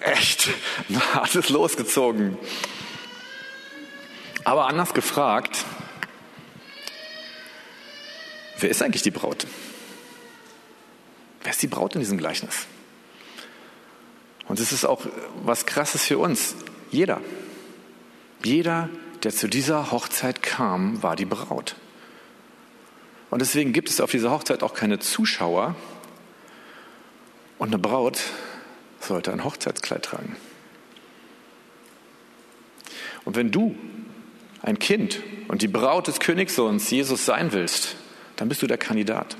echt 0.00 0.48
hat 1.14 1.34
es 1.34 1.50
losgezogen. 1.50 2.38
Aber 4.44 4.66
anders 4.66 4.94
gefragt, 4.94 5.64
wer 8.62 8.70
ist 8.70 8.82
eigentlich 8.82 9.02
die 9.02 9.10
Braut? 9.10 9.46
Wer 11.42 11.52
ist 11.52 11.62
die 11.62 11.68
Braut 11.68 11.94
in 11.94 12.00
diesem 12.00 12.18
Gleichnis? 12.18 12.66
Und 14.48 14.58
es 14.60 14.72
ist 14.72 14.84
auch 14.84 15.06
was 15.42 15.66
Krasses 15.66 16.04
für 16.04 16.18
uns. 16.18 16.54
Jeder, 16.90 17.20
jeder, 18.42 18.88
der 19.22 19.32
zu 19.32 19.48
dieser 19.48 19.90
Hochzeit 19.90 20.42
kam, 20.42 21.02
war 21.02 21.16
die 21.16 21.24
Braut. 21.24 21.76
Und 23.30 23.40
deswegen 23.40 23.72
gibt 23.72 23.88
es 23.88 24.00
auf 24.00 24.10
dieser 24.10 24.30
Hochzeit 24.30 24.62
auch 24.62 24.74
keine 24.74 24.98
Zuschauer. 24.98 25.76
Und 27.58 27.68
eine 27.68 27.78
Braut 27.78 28.20
sollte 28.98 29.32
ein 29.32 29.44
Hochzeitskleid 29.44 30.04
tragen. 30.04 30.36
Und 33.24 33.36
wenn 33.36 33.50
du 33.50 33.76
ein 34.62 34.78
Kind 34.78 35.20
und 35.48 35.62
die 35.62 35.68
Braut 35.68 36.08
des 36.08 36.20
Königssohns 36.20 36.90
Jesus 36.90 37.24
sein 37.24 37.52
willst, 37.52 37.96
dann 38.40 38.48
bist 38.48 38.62
du 38.62 38.66
der 38.66 38.78
Kandidat. 38.78 39.36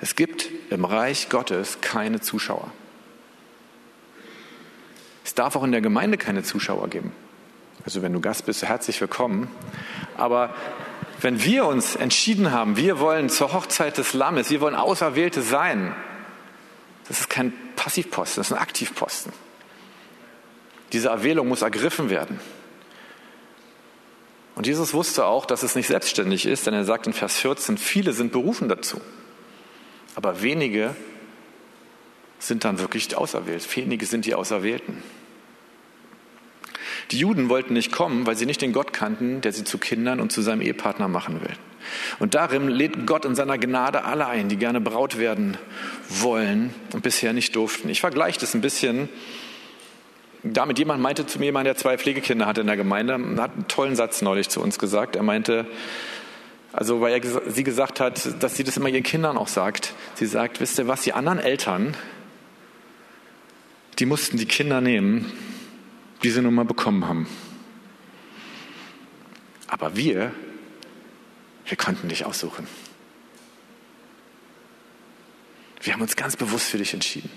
Es 0.00 0.16
gibt 0.16 0.48
im 0.70 0.86
Reich 0.86 1.28
Gottes 1.28 1.82
keine 1.82 2.22
Zuschauer. 2.22 2.72
Es 5.26 5.34
darf 5.34 5.56
auch 5.56 5.62
in 5.62 5.72
der 5.72 5.82
Gemeinde 5.82 6.16
keine 6.16 6.42
Zuschauer 6.42 6.88
geben. 6.88 7.12
Also 7.84 8.00
wenn 8.00 8.14
du 8.14 8.22
Gast 8.22 8.46
bist, 8.46 8.62
herzlich 8.62 8.98
willkommen. 9.02 9.48
Aber 10.16 10.54
wenn 11.20 11.44
wir 11.44 11.66
uns 11.66 11.96
entschieden 11.96 12.50
haben, 12.50 12.78
wir 12.78 12.98
wollen 12.98 13.28
zur 13.28 13.52
Hochzeit 13.52 13.98
des 13.98 14.14
Lammes, 14.14 14.48
wir 14.48 14.62
wollen 14.62 14.74
Auserwählte 14.74 15.42
sein, 15.42 15.94
das 17.06 17.20
ist 17.20 17.28
kein 17.28 17.52
Passivposten, 17.76 18.40
das 18.40 18.46
ist 18.46 18.56
ein 18.56 18.62
Aktivposten. 18.62 19.34
Diese 20.94 21.10
Erwählung 21.10 21.46
muss 21.46 21.60
ergriffen 21.60 22.08
werden. 22.08 22.40
Und 24.54 24.66
Jesus 24.66 24.94
wusste 24.94 25.26
auch, 25.26 25.46
dass 25.46 25.62
es 25.62 25.74
nicht 25.74 25.88
selbstständig 25.88 26.46
ist, 26.46 26.66
denn 26.66 26.74
er 26.74 26.84
sagt 26.84 27.06
in 27.06 27.12
Vers 27.12 27.38
14, 27.38 27.76
viele 27.76 28.12
sind 28.12 28.32
berufen 28.32 28.68
dazu, 28.68 29.00
aber 30.14 30.42
wenige 30.42 30.94
sind 32.38 32.64
dann 32.64 32.78
wirklich 32.78 33.16
auserwählt. 33.16 33.76
Wenige 33.76 34.06
sind 34.06 34.26
die 34.26 34.34
Auserwählten. 34.34 35.02
Die 37.10 37.18
Juden 37.18 37.48
wollten 37.48 37.74
nicht 37.74 37.92
kommen, 37.92 38.26
weil 38.26 38.36
sie 38.36 38.46
nicht 38.46 38.62
den 38.62 38.72
Gott 38.72 38.92
kannten, 38.92 39.40
der 39.40 39.52
sie 39.52 39.64
zu 39.64 39.78
Kindern 39.78 40.20
und 40.20 40.32
zu 40.32 40.42
seinem 40.42 40.60
Ehepartner 40.60 41.08
machen 41.08 41.40
will. 41.40 41.54
Und 42.18 42.34
darin 42.34 42.68
lädt 42.68 43.06
Gott 43.06 43.24
in 43.24 43.34
seiner 43.34 43.58
Gnade 43.58 44.04
alle 44.04 44.26
ein, 44.26 44.48
die 44.48 44.56
gerne 44.56 44.80
Braut 44.80 45.18
werden 45.18 45.58
wollen 46.08 46.72
und 46.92 47.02
bisher 47.02 47.32
nicht 47.32 47.56
durften. 47.56 47.88
Ich 47.90 48.00
vergleiche 48.00 48.40
das 48.40 48.54
ein 48.54 48.62
bisschen 48.62 49.08
damit 50.44 50.78
jemand 50.78 51.02
meinte 51.02 51.26
zu 51.26 51.38
mir, 51.38 51.46
jemand, 51.46 51.66
der 51.66 51.76
zwei 51.76 51.96
Pflegekinder 51.96 52.46
hatte 52.46 52.60
in 52.60 52.66
der 52.66 52.76
Gemeinde, 52.76 53.14
hat 53.38 53.52
einen 53.52 53.68
tollen 53.68 53.96
Satz 53.96 54.22
neulich 54.22 54.50
zu 54.50 54.60
uns 54.60 54.78
gesagt. 54.78 55.16
Er 55.16 55.22
meinte, 55.22 55.66
also 56.72 57.00
weil 57.00 57.14
er 57.14 57.50
sie 57.50 57.64
gesagt 57.64 58.00
hat, 58.00 58.42
dass 58.42 58.56
sie 58.56 58.64
das 58.64 58.76
immer 58.76 58.88
ihren 58.88 59.02
Kindern 59.02 59.38
auch 59.38 59.48
sagt. 59.48 59.94
Sie 60.14 60.26
sagt, 60.26 60.60
wisst 60.60 60.78
ihr 60.78 60.86
was, 60.86 61.02
die 61.02 61.14
anderen 61.14 61.38
Eltern, 61.38 61.96
die 63.98 64.06
mussten 64.06 64.36
die 64.36 64.46
Kinder 64.46 64.80
nehmen, 64.80 65.32
die 66.22 66.30
sie 66.30 66.42
nun 66.42 66.54
mal 66.54 66.64
bekommen 66.64 67.08
haben. 67.08 67.26
Aber 69.68 69.96
wir, 69.96 70.32
wir 71.66 71.76
konnten 71.76 72.08
dich 72.08 72.26
aussuchen. 72.26 72.66
Wir 75.80 75.92
haben 75.92 76.02
uns 76.02 76.16
ganz 76.16 76.36
bewusst 76.36 76.68
für 76.68 76.78
dich 76.78 76.92
entschieden. 76.92 77.30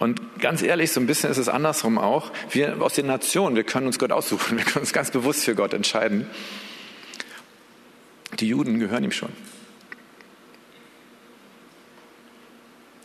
Und 0.00 0.40
ganz 0.40 0.62
ehrlich, 0.62 0.92
so 0.92 0.98
ein 0.98 1.06
bisschen 1.06 1.30
ist 1.30 1.36
es 1.36 1.50
andersrum 1.50 1.98
auch. 1.98 2.32
Wir 2.50 2.80
aus 2.80 2.94
den 2.94 3.06
Nationen, 3.06 3.54
wir 3.54 3.64
können 3.64 3.86
uns 3.86 3.98
Gott 3.98 4.12
aussuchen, 4.12 4.56
wir 4.56 4.64
können 4.64 4.80
uns 4.80 4.94
ganz 4.94 5.10
bewusst 5.10 5.44
für 5.44 5.54
Gott 5.54 5.74
entscheiden. 5.74 6.26
Die 8.38 8.48
Juden 8.48 8.80
gehören 8.80 9.04
ihm 9.04 9.12
schon. 9.12 9.28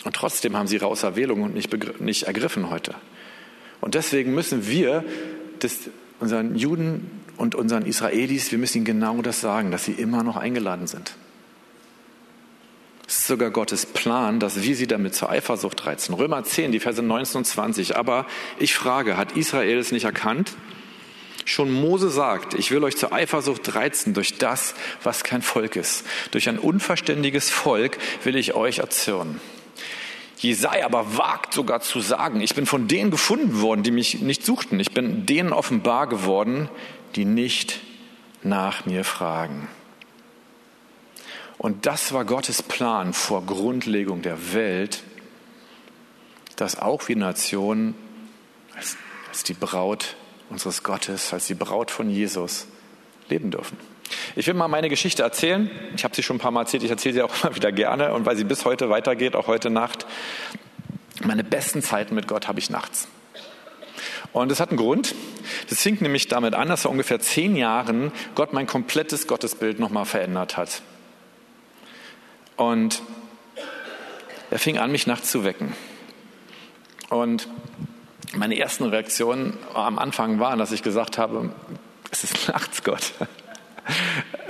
Und 0.06 0.16
trotzdem 0.16 0.56
haben 0.56 0.68
sie 0.68 0.76
ihre 0.76 0.86
Auserwählung 0.86 1.42
und 1.42 1.54
nicht, 1.54 2.00
nicht 2.00 2.24
ergriffen 2.24 2.70
heute. 2.70 2.96
Und 3.82 3.96
deswegen 3.96 4.34
müssen 4.34 4.66
wir 4.66 5.04
das, 5.60 5.90
unseren 6.22 6.56
Juden 6.56 7.12
und 7.36 7.56
unseren 7.56 7.86
Israelis, 7.86 8.52
wir 8.52 8.58
müssen 8.58 8.78
ihnen 8.78 8.86
genau 8.86 9.22
das 9.22 9.42
sagen, 9.42 9.70
dass 9.70 9.84
sie 9.84 9.92
immer 9.92 10.24
noch 10.24 10.38
eingeladen 10.38 10.88
sind. 10.88 11.18
Es 13.08 13.20
ist 13.20 13.28
sogar 13.28 13.52
Gottes 13.52 13.86
Plan, 13.86 14.40
dass 14.40 14.64
wir 14.64 14.76
sie 14.76 14.88
damit 14.88 15.14
zur 15.14 15.30
Eifersucht 15.30 15.86
reizen. 15.86 16.16
Römer 16.16 16.44
10, 16.44 16.72
die 16.72 16.80
Verse 16.80 17.02
19 17.02 17.40
und 17.40 17.46
20. 17.46 17.98
Aber 17.98 18.26
ich 18.58 18.74
frage, 18.74 19.16
hat 19.16 19.34
Israel 19.34 19.78
es 19.78 19.92
nicht 19.92 20.06
erkannt? 20.06 20.54
Schon 21.48 21.72
Mose 21.72 22.10
sagt, 22.10 22.56
ich 22.56 22.72
will 22.72 22.84
euch 22.84 22.98
zur 22.98 23.14
Eifersucht 23.14 23.76
reizen 23.76 24.16
durch 24.16 24.40
das, 24.40 24.74
was 25.04 25.24
kein 25.24 25.44
Volk 25.44 25.76
ist. 25.76 26.04
Durch 26.32 26.50
ein 26.50 26.58
unverständiges 26.58 27.52
Volk 27.52 28.00
will 28.24 28.36
ich 28.36 28.56
euch 28.56 28.80
erzürnen. 28.80 29.40
Jesaja 30.38 30.86
aber 30.86 31.18
wagt 31.18 31.54
sogar 31.54 31.82
zu 31.82 32.00
sagen, 32.00 32.42
ich 32.42 32.56
bin 32.56 32.66
von 32.66 32.88
denen 32.88 33.12
gefunden 33.12 33.62
worden, 33.62 33.84
die 33.84 33.92
mich 33.92 34.22
nicht 34.22 34.44
suchten. 34.44 34.80
Ich 34.80 34.92
bin 34.92 35.28
denen 35.28 35.54
offenbar 35.54 36.08
geworden, 36.08 36.70
die 37.16 37.26
nicht 37.26 37.80
nach 38.42 38.86
mir 38.88 39.04
fragen. 39.04 39.68
Und 41.66 41.88
das 41.88 42.14
war 42.14 42.26
Gottes 42.26 42.62
Plan 42.62 43.12
vor 43.12 43.44
Grundlegung 43.44 44.22
der 44.22 44.54
Welt, 44.54 45.02
dass 46.58 46.78
auch 46.78 47.08
wir 47.08 47.16
Nationen 47.16 47.96
als, 48.76 48.98
als 49.30 49.42
die 49.42 49.56
Braut 49.56 50.16
unseres 50.52 50.84
Gottes, 50.84 51.34
als 51.34 51.48
die 51.48 51.56
Braut 51.56 51.90
von 51.90 52.08
Jesus 52.08 52.68
leben 53.30 53.50
dürfen. 53.50 53.80
Ich 54.36 54.46
will 54.46 54.54
mal 54.54 54.68
meine 54.68 54.90
Geschichte 54.90 55.24
erzählen. 55.24 55.72
Ich 55.96 56.04
habe 56.04 56.16
sie 56.16 56.22
schon 56.22 56.36
ein 56.36 56.40
paar 56.40 56.52
Mal 56.52 56.62
erzählt, 56.62 56.84
ich 56.84 56.92
erzähle 56.92 57.16
sie 57.16 57.22
auch 57.24 57.34
immer 57.44 57.56
wieder 57.56 57.72
gerne. 57.72 58.14
Und 58.14 58.28
weil 58.28 58.38
sie 58.38 58.44
bis 58.44 58.64
heute 58.64 58.92
weitergeht, 58.92 59.36
auch 59.36 59.48
heute 59.48 59.72
Nacht, 59.72 60.06
meine 61.24 61.44
besten 61.44 61.82
Zeiten 61.82 62.14
mit 62.14 62.28
Gott 62.28 62.48
habe 62.48 62.60
ich 62.60 62.70
nachts. 62.70 63.08
Und 64.34 64.52
das 64.52 64.60
hat 64.60 64.70
einen 64.70 64.78
Grund. 64.78 65.16
Das 65.68 65.82
fing 65.82 65.98
nämlich 66.00 66.28
damit 66.28 66.54
an, 66.54 66.68
dass 66.68 66.84
vor 66.84 66.92
ungefähr 66.92 67.20
zehn 67.20 67.56
Jahren 67.56 68.12
Gott 68.36 68.54
mein 68.54 68.68
komplettes 68.68 69.26
Gottesbild 69.26 69.80
nochmal 69.80 70.06
verändert 70.06 70.58
hat. 70.58 70.84
Und 72.58 73.02
er 74.52 74.60
fing 74.60 74.78
an, 74.78 74.92
mich 74.92 75.08
nachts 75.08 75.32
zu 75.32 75.44
wecken. 75.44 75.74
Und 77.10 77.48
meine 78.36 78.58
ersten 78.58 78.86
Reaktionen 78.86 79.58
am 79.74 80.00
Anfang 80.00 80.40
waren, 80.40 80.60
dass 80.60 80.72
ich 80.72 80.84
gesagt 80.84 81.18
habe, 81.18 81.54
es 82.12 82.24
ist 82.24 82.48
nachts, 82.48 82.84
Gott. 82.84 83.14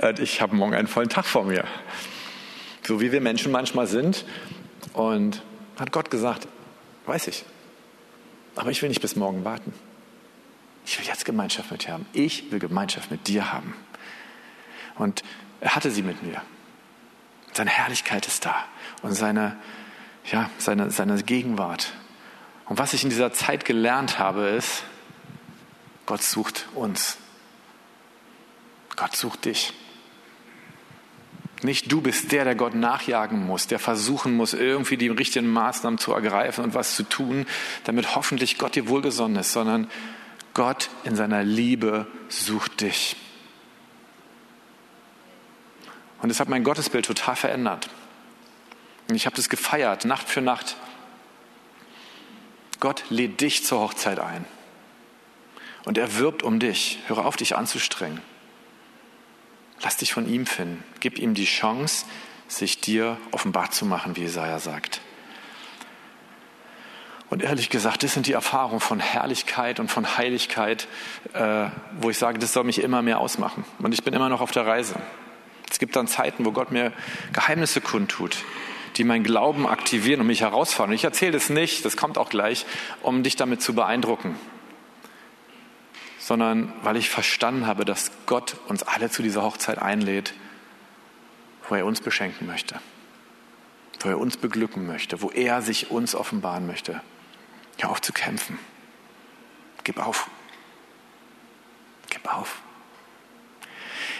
Und 0.00 0.18
ich 0.18 0.40
habe 0.40 0.54
morgen 0.54 0.74
einen 0.74 0.88
vollen 0.88 1.08
Tag 1.08 1.26
vor 1.26 1.44
mir. 1.44 1.64
So 2.86 3.00
wie 3.00 3.12
wir 3.12 3.20
Menschen 3.20 3.52
manchmal 3.52 3.86
sind. 3.86 4.24
Und 4.92 5.42
hat 5.78 5.92
Gott 5.92 6.10
gesagt, 6.10 6.48
weiß 7.06 7.28
ich. 7.28 7.44
Aber 8.54 8.70
ich 8.70 8.80
will 8.80 8.88
nicht 8.88 9.02
bis 9.02 9.16
morgen 9.16 9.44
warten. 9.44 9.74
Ich 10.86 10.98
will 10.98 11.06
jetzt 11.06 11.24
Gemeinschaft 11.24 11.70
mit 11.70 11.84
dir 11.84 11.92
haben. 11.92 12.06
Ich 12.12 12.50
will 12.50 12.58
Gemeinschaft 12.58 13.10
mit 13.10 13.26
dir 13.28 13.52
haben. 13.52 13.74
Und 14.96 15.22
er 15.60 15.74
hatte 15.74 15.90
sie 15.90 16.02
mit 16.02 16.22
mir. 16.22 16.40
Seine 17.56 17.70
Herrlichkeit 17.70 18.26
ist 18.26 18.44
da 18.44 18.54
und 19.00 19.14
seine, 19.14 19.56
ja, 20.30 20.50
seine, 20.58 20.90
seine 20.90 21.22
Gegenwart. 21.22 21.94
Und 22.66 22.76
was 22.76 22.92
ich 22.92 23.02
in 23.02 23.08
dieser 23.08 23.32
Zeit 23.32 23.64
gelernt 23.64 24.18
habe, 24.18 24.48
ist, 24.48 24.82
Gott 26.04 26.22
sucht 26.22 26.66
uns. 26.74 27.16
Gott 28.94 29.16
sucht 29.16 29.46
dich. 29.46 29.72
Nicht 31.62 31.90
du 31.90 32.02
bist 32.02 32.30
der, 32.30 32.44
der 32.44 32.56
Gott 32.56 32.74
nachjagen 32.74 33.46
muss, 33.46 33.66
der 33.66 33.78
versuchen 33.78 34.34
muss, 34.34 34.52
irgendwie 34.52 34.98
die 34.98 35.08
richtigen 35.08 35.48
Maßnahmen 35.48 35.98
zu 35.98 36.12
ergreifen 36.12 36.62
und 36.62 36.74
was 36.74 36.94
zu 36.94 37.04
tun, 37.04 37.46
damit 37.84 38.16
hoffentlich 38.16 38.58
Gott 38.58 38.74
dir 38.74 38.86
wohlgesonnen 38.88 39.38
ist, 39.38 39.54
sondern 39.54 39.90
Gott 40.52 40.90
in 41.04 41.16
seiner 41.16 41.42
Liebe 41.42 42.06
sucht 42.28 42.82
dich. 42.82 43.16
Und 46.26 46.30
es 46.30 46.40
hat 46.40 46.48
mein 46.48 46.64
Gottesbild 46.64 47.06
total 47.06 47.36
verändert. 47.36 47.88
Und 49.08 49.14
ich 49.14 49.26
habe 49.26 49.36
das 49.36 49.48
gefeiert, 49.48 50.04
Nacht 50.04 50.28
für 50.28 50.40
Nacht. 50.40 50.74
Gott 52.80 53.04
lädt 53.10 53.40
dich 53.40 53.64
zur 53.64 53.78
Hochzeit 53.78 54.18
ein. 54.18 54.44
Und 55.84 55.98
er 55.98 56.16
wirbt 56.16 56.42
um 56.42 56.58
dich. 56.58 56.98
Höre 57.06 57.24
auf, 57.24 57.36
dich 57.36 57.54
anzustrengen. 57.54 58.20
Lass 59.82 59.98
dich 59.98 60.12
von 60.12 60.28
ihm 60.28 60.46
finden. 60.46 60.82
Gib 60.98 61.20
ihm 61.20 61.34
die 61.34 61.44
Chance, 61.44 62.06
sich 62.48 62.80
dir 62.80 63.18
offenbar 63.30 63.70
zu 63.70 63.84
machen, 63.86 64.16
wie 64.16 64.22
Jesaja 64.22 64.58
sagt. 64.58 65.00
Und 67.30 67.44
ehrlich 67.44 67.70
gesagt, 67.70 68.02
das 68.02 68.14
sind 68.14 68.26
die 68.26 68.32
Erfahrungen 68.32 68.80
von 68.80 68.98
Herrlichkeit 68.98 69.78
und 69.78 69.92
von 69.92 70.16
Heiligkeit, 70.18 70.88
äh, 71.34 71.66
wo 72.00 72.10
ich 72.10 72.18
sage, 72.18 72.40
das 72.40 72.52
soll 72.52 72.64
mich 72.64 72.82
immer 72.82 73.00
mehr 73.02 73.20
ausmachen. 73.20 73.64
Und 73.78 73.94
ich 73.94 74.02
bin 74.02 74.12
immer 74.12 74.28
noch 74.28 74.40
auf 74.40 74.50
der 74.50 74.66
Reise. 74.66 74.96
Es 75.70 75.78
gibt 75.78 75.96
dann 75.96 76.06
Zeiten, 76.06 76.44
wo 76.44 76.52
Gott 76.52 76.70
mir 76.70 76.92
Geheimnisse 77.32 77.80
kundtut, 77.80 78.38
die 78.96 79.04
meinen 79.04 79.24
Glauben 79.24 79.66
aktivieren 79.66 80.20
und 80.20 80.26
mich 80.26 80.42
herausfordern. 80.42 80.94
Ich 80.94 81.04
erzähle 81.04 81.32
das 81.32 81.50
nicht, 81.50 81.84
das 81.84 81.96
kommt 81.96 82.18
auch 82.18 82.28
gleich, 82.28 82.66
um 83.02 83.22
dich 83.22 83.36
damit 83.36 83.62
zu 83.62 83.74
beeindrucken, 83.74 84.36
sondern 86.18 86.72
weil 86.82 86.96
ich 86.96 87.10
verstanden 87.10 87.66
habe, 87.66 87.84
dass 87.84 88.10
Gott 88.26 88.56
uns 88.68 88.82
alle 88.82 89.10
zu 89.10 89.22
dieser 89.22 89.42
Hochzeit 89.42 89.78
einlädt, 89.78 90.34
wo 91.68 91.74
er 91.74 91.84
uns 91.84 92.00
beschenken 92.00 92.46
möchte, 92.46 92.80
wo 94.00 94.08
er 94.08 94.18
uns 94.18 94.36
beglücken 94.36 94.86
möchte, 94.86 95.20
wo 95.20 95.30
er 95.30 95.62
sich 95.62 95.90
uns 95.90 96.14
offenbaren 96.14 96.66
möchte. 96.66 97.00
Hör 97.78 97.90
auf 97.90 98.00
zu 98.00 98.12
kämpfen. 98.12 98.58
Gib 99.84 99.98
auf. 99.98 100.30
Gib 102.08 102.32
auf. 102.32 102.62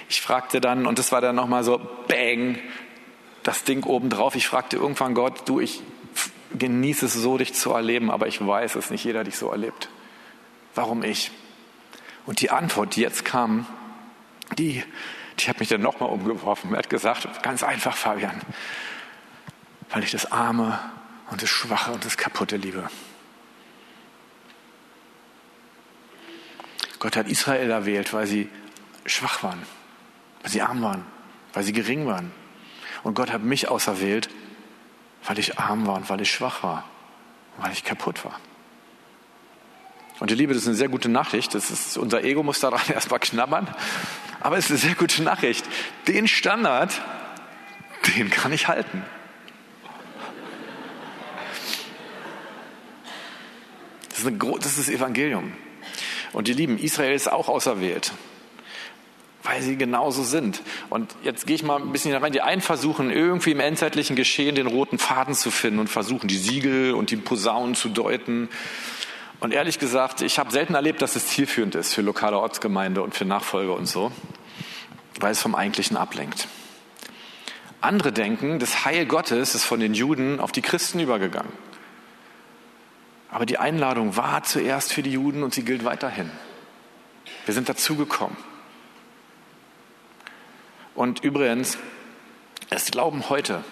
Ich 0.09 0.21
fragte 0.21 0.61
dann, 0.61 0.87
und 0.87 0.99
das 0.99 1.12
war 1.12 1.21
dann 1.21 1.37
nochmal 1.37 1.64
so, 1.64 1.79
bang, 2.09 2.59
das 3.42 3.64
Ding 3.64 3.85
obendrauf. 3.85 4.35
Ich 4.37 4.47
fragte 4.47 4.77
irgendwann 4.77 5.14
Gott, 5.14 5.49
du, 5.49 5.61
ich 5.61 5.83
genieße 6.57 7.07
es 7.07 7.14
so, 7.14 7.38
dich 7.38 7.55
zu 7.55 7.73
erleben, 7.73 8.11
aber 8.11 8.27
ich 8.29 8.45
weiß, 8.45 8.75
dass 8.75 8.90
nicht 8.90 9.05
jeder 9.05 9.25
dich 9.25 9.37
so 9.37 9.51
erlebt. 9.51 9.88
Warum 10.75 11.03
ich? 11.03 11.31
Und 12.25 12.40
die 12.40 12.51
Antwort, 12.51 12.97
die 12.97 13.01
jetzt 13.01 13.25
kam, 13.25 13.66
die, 14.59 14.83
die 15.38 15.49
hat 15.49 15.61
mich 15.61 15.69
dann 15.69 15.81
nochmal 15.81 16.11
umgeworfen. 16.11 16.73
Er 16.73 16.79
hat 16.79 16.90
gesagt, 16.90 17.42
ganz 17.42 17.62
einfach, 17.62 17.97
Fabian, 17.97 18.40
weil 19.90 20.05
ich 20.05 20.12
das 20.12 20.31
Arme 20.31 20.79
und 21.31 21.42
das 21.42 21.51
Schwache 21.51 21.92
und 21.92 22.05
das 22.05 22.16
Kaputte 22.16 22.57
liebe. 22.57 22.88
Gott 26.99 27.16
hat 27.16 27.29
Israel 27.29 27.71
erwählt, 27.71 28.12
weil 28.12 28.27
sie 28.27 28.49
schwach 29.05 29.42
waren 29.42 29.62
weil 30.46 30.52
sie 30.52 30.62
arm 30.62 30.80
waren, 30.80 31.04
weil 31.54 31.64
sie 31.64 31.72
gering 31.72 32.06
waren. 32.06 32.30
Und 33.02 33.14
Gott 33.14 33.32
hat 33.32 33.42
mich 33.42 33.68
auserwählt, 33.68 34.28
weil 35.24 35.40
ich 35.40 35.59
arm 35.59 35.88
war 35.88 35.96
und 35.96 36.09
weil 36.09 36.20
ich 36.20 36.30
schwach 36.30 36.62
war, 36.62 36.85
weil 37.56 37.72
ich 37.72 37.82
kaputt 37.82 38.24
war. 38.24 38.38
Und 40.20 40.30
ihr 40.30 40.37
Liebe, 40.37 40.54
das 40.54 40.62
ist 40.62 40.68
eine 40.68 40.76
sehr 40.76 40.88
gute 40.88 41.09
Nachricht. 41.09 41.52
Das 41.52 41.72
ist, 41.72 41.98
unser 41.98 42.22
Ego 42.22 42.44
muss 42.44 42.61
daran 42.61 42.80
erstmal 42.88 43.18
knabbern. 43.18 43.66
Aber 44.38 44.56
es 44.56 44.66
ist 44.66 44.70
eine 44.70 44.78
sehr 44.78 44.94
gute 44.94 45.20
Nachricht. 45.24 45.66
Den 46.06 46.28
Standard, 46.28 46.92
den 48.16 48.30
kann 48.30 48.52
ich 48.52 48.68
halten. 48.68 49.02
Das 54.11 54.20
ist, 54.20 54.26
eine, 54.28 54.38
das 54.38 54.66
ist 54.66 54.78
das 54.78 54.88
Evangelium. 54.90 55.54
Und 56.32 56.46
ihr 56.46 56.54
Lieben, 56.54 56.78
Israel 56.78 57.16
ist 57.16 57.32
auch 57.32 57.48
auserwählt 57.48 58.12
weil 59.46 59.62
sie 59.62 59.76
genauso 59.76 60.24
sind. 60.24 60.62
Und 60.90 61.14
jetzt 61.22 61.46
gehe 61.46 61.54
ich 61.54 61.62
mal 61.62 61.80
ein 61.80 61.92
bisschen 61.92 62.12
rein. 62.12 62.32
Die 62.32 62.42
einen 62.42 62.61
versuchen 62.61 63.11
irgendwie 63.11 63.52
im 63.52 63.61
endzeitlichen 63.61 64.16
Geschehen 64.16 64.56
den 64.56 64.66
roten 64.66 64.98
Faden 64.98 65.35
zu 65.35 65.50
finden 65.50 65.78
und 65.78 65.88
versuchen 65.88 66.26
die 66.26 66.37
Siegel 66.37 66.94
und 66.94 67.11
die 67.11 67.16
Posaunen 67.16 67.74
zu 67.74 67.88
deuten. 67.88 68.48
Und 69.38 69.54
ehrlich 69.54 69.78
gesagt, 69.78 70.22
ich 70.22 70.38
habe 70.38 70.50
selten 70.50 70.74
erlebt, 70.74 71.00
dass 71.00 71.14
es 71.14 71.28
zielführend 71.28 71.74
ist 71.74 71.94
für 71.94 72.02
lokale 72.02 72.38
Ortsgemeinde 72.38 73.02
und 73.02 73.14
für 73.14 73.24
Nachfolger 73.24 73.74
und 73.74 73.87
so, 73.87 74.11
weil 75.20 75.32
es 75.32 75.40
vom 75.40 75.54
Eigentlichen 75.54 75.96
ablenkt. 75.96 76.48
Andere 77.80 78.11
denken, 78.11 78.59
das 78.59 78.85
Heil 78.85 79.06
Gottes 79.06 79.54
ist 79.54 79.64
von 79.64 79.78
den 79.78 79.94
Juden 79.94 80.40
auf 80.40 80.50
die 80.50 80.62
Christen 80.62 80.98
übergegangen. 80.98 81.52
Aber 83.30 83.46
die 83.46 83.59
Einladung 83.59 84.16
war 84.16 84.42
zuerst 84.42 84.92
für 84.92 85.02
die 85.02 85.12
Juden 85.12 85.42
und 85.42 85.54
sie 85.54 85.62
gilt 85.62 85.85
weiterhin. 85.85 86.30
Wir 87.44 87.54
sind 87.54 87.68
dazugekommen. 87.68 88.37
Und 90.96 91.22
übrigens, 91.22 91.76
es 92.70 92.90
glauben 92.90 93.28
heute 93.28 93.62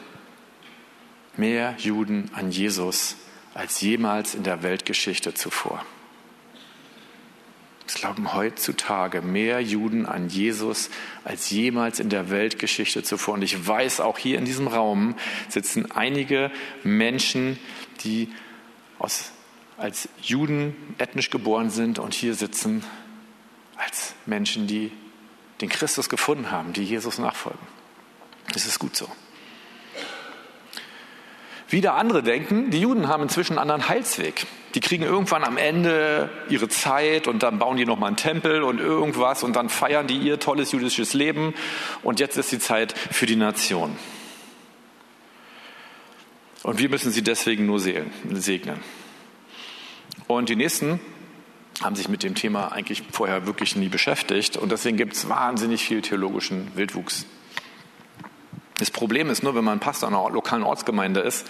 mehr 1.39 1.75
Juden 1.79 2.31
an 2.35 2.51
Jesus 2.51 3.17
als 3.55 3.81
jemals 3.81 4.35
in 4.35 4.43
der 4.43 4.63
Weltgeschichte 4.63 5.33
zuvor. 5.33 5.85
Es 7.87 7.95
glauben 7.95 8.35
heutzutage 8.35 9.23
mehr 9.23 9.61
Juden 9.61 10.05
an 10.05 10.29
Jesus 10.29 10.91
als 11.25 11.51
jemals 11.51 11.99
in 11.99 12.11
der 12.11 12.29
Weltgeschichte 12.29 13.03
zuvor. 13.03 13.35
Und 13.35 13.43
ich 13.43 13.67
weiß, 13.67 14.01
auch 14.01 14.19
hier 14.19 14.39
in 14.39 14.45
diesem 14.45 14.69
Raum 14.69 15.15
sitzen 15.49 15.91
einige 15.93 16.51
Menschen, 16.83 17.59
die 18.05 18.29
aus, 18.99 19.33
als 19.79 20.11
Juden 20.21 20.77
ethnisch 20.99 21.31
geboren 21.31 21.71
sind 21.71 21.99
und 21.99 22.13
hier 22.13 22.35
sitzen 22.35 22.85
als 23.77 24.15
Menschen, 24.27 24.67
die 24.67 24.93
den 25.61 25.69
Christus 25.69 26.09
gefunden 26.09 26.51
haben, 26.51 26.73
die 26.73 26.85
Jesus 26.85 27.19
nachfolgen. 27.19 27.67
Das 28.53 28.67
ist 28.67 28.79
gut 28.79 28.97
so. 28.97 29.09
Wieder 31.69 31.95
andere 31.95 32.23
denken, 32.23 32.71
die 32.71 32.81
Juden 32.81 33.09
haben 33.09 33.23
inzwischen 33.23 33.55
einen 33.59 33.71
anderen 33.71 33.89
Heilsweg. 33.89 34.47
Die 34.75 34.81
kriegen 34.81 35.03
irgendwann 35.03 35.45
am 35.45 35.57
Ende 35.57 36.31
ihre 36.49 36.69
Zeit 36.69 37.27
und 37.27 37.43
dann 37.43 37.59
bauen 37.59 37.77
die 37.77 37.87
nochmal 37.87 38.09
einen 38.09 38.17
Tempel 38.17 38.63
und 38.63 38.81
irgendwas 38.81 39.43
und 39.43 39.57
dann 39.57 39.69
feiern 39.69 40.07
die 40.07 40.19
ihr 40.19 40.39
tolles 40.39 40.73
jüdisches 40.73 41.15
Leben 41.15 41.55
und 42.03 42.21
jetzt 42.21 42.37
ist 42.37 42.53
die 42.53 42.59
Zeit 42.59 42.93
für 42.93 43.27
die 43.27 43.37
Nation. 43.37 43.97
Und 46.63 46.79
wir 46.79 46.89
müssen 46.89 47.13
sie 47.13 47.23
deswegen 47.23 47.67
nur 47.67 47.79
segnen. 47.81 48.81
Und 50.27 50.49
die 50.49 50.57
nächsten 50.57 51.01
haben 51.83 51.97
sich 51.97 52.09
mit 52.09 52.23
dem 52.23 52.35
Thema 52.35 52.73
eigentlich 52.73 53.03
vorher 53.11 53.47
wirklich 53.47 53.77
nie 53.77 53.89
beschäftigt 53.89 54.57
und 54.57 54.71
deswegen 54.71 54.97
gibt 54.97 55.15
es 55.15 55.29
wahnsinnig 55.29 55.85
viel 55.85 56.03
theologischen 56.03 56.71
Wildwuchs. 56.77 57.27
Das 58.79 58.91
Problem 58.91 59.31
ist 59.31 59.43
nur, 59.43 59.55
wenn 59.55 59.65
man 59.65 59.81
Pastor 59.81 60.09
einer 60.09 60.29
lokalen 60.31 60.63
Ortsgemeinde 60.63 61.21
ist, 61.21 61.47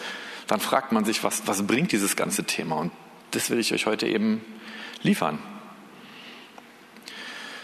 dann 0.46 0.60
fragt 0.60 0.92
man 0.92 1.04
sich, 1.04 1.24
was, 1.24 1.46
was 1.46 1.66
bringt 1.66 1.92
dieses 1.92 2.16
ganze 2.16 2.44
Thema? 2.44 2.76
Und 2.76 2.92
das 3.30 3.50
will 3.50 3.58
ich 3.58 3.72
euch 3.72 3.86
heute 3.86 4.06
eben 4.06 4.42
liefern. 5.02 5.38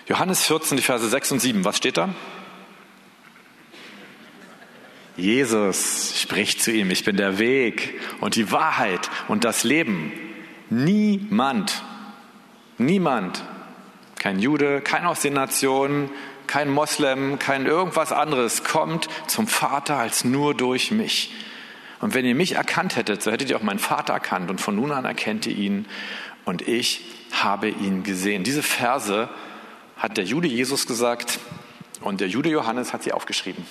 Johannes 0.07 0.45
14, 0.45 0.77
die 0.77 0.83
Verse 0.83 1.07
6 1.09 1.33
und 1.33 1.41
7, 1.41 1.65
was 1.65 1.77
steht 1.77 1.97
da? 1.97 2.15
Jesus 5.17 6.19
spricht 6.21 6.63
zu 6.63 6.73
ihm, 6.73 6.91
ich 6.91 7.05
bin 7.05 7.17
der 7.17 7.39
Weg 7.39 8.01
und 8.21 8.37
die 8.37 8.51
Wahrheit 8.51 9.11
und 9.29 9.45
das 9.45 9.65
Leben. 9.65 10.13
Niemand, 10.71 11.85
niemand, 12.81 13.45
kein 14.19 14.39
Jude, 14.39 14.81
kein 14.81 15.07
aus 15.07 15.21
den 15.21 15.35
Nationen, 15.35 16.11
kein 16.47 16.69
Moslem, 16.69 17.39
kein 17.39 17.65
irgendwas 17.67 18.13
anderes 18.13 18.65
kommt 18.65 19.09
zum 19.29 19.47
Vater 19.47 19.97
als 19.97 20.25
nur 20.25 20.55
durch 20.55 20.91
mich. 20.91 21.33
Und 22.01 22.15
wenn 22.15 22.25
ihr 22.25 22.35
mich 22.35 22.57
erkannt 22.57 22.97
hättet, 22.97 23.23
so 23.23 23.31
hättet 23.31 23.51
ihr 23.51 23.57
auch 23.57 23.63
meinen 23.63 23.79
Vater 23.79 24.15
erkannt 24.15 24.51
und 24.51 24.61
von 24.61 24.75
nun 24.75 24.91
an 24.91 25.05
erkennt 25.05 25.47
ihr 25.47 25.57
ihn 25.57 25.87
und 26.45 26.67
ich 26.67 27.05
habe 27.31 27.69
ihn 27.69 28.03
gesehen. 28.03 28.43
Diese 28.43 28.63
Verse 28.63 29.29
hat 29.97 30.17
der 30.17 30.25
Jude 30.25 30.49
Jesus 30.49 30.87
gesagt 30.87 31.39
und 32.01 32.21
der 32.21 32.29
Jude 32.29 32.51
Johannes 32.51 32.93
hat 32.93 33.03
sie 33.03 33.13
aufgeschrieben. 33.13 33.65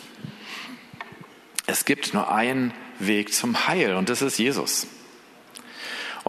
Es 1.66 1.86
gibt 1.86 2.14
nur 2.14 2.32
einen 2.32 2.74
Weg 3.00 3.34
zum 3.34 3.68
Heil 3.68 3.96
und 3.96 4.10
das 4.10 4.22
ist 4.22 4.38
Jesus. 4.38 4.88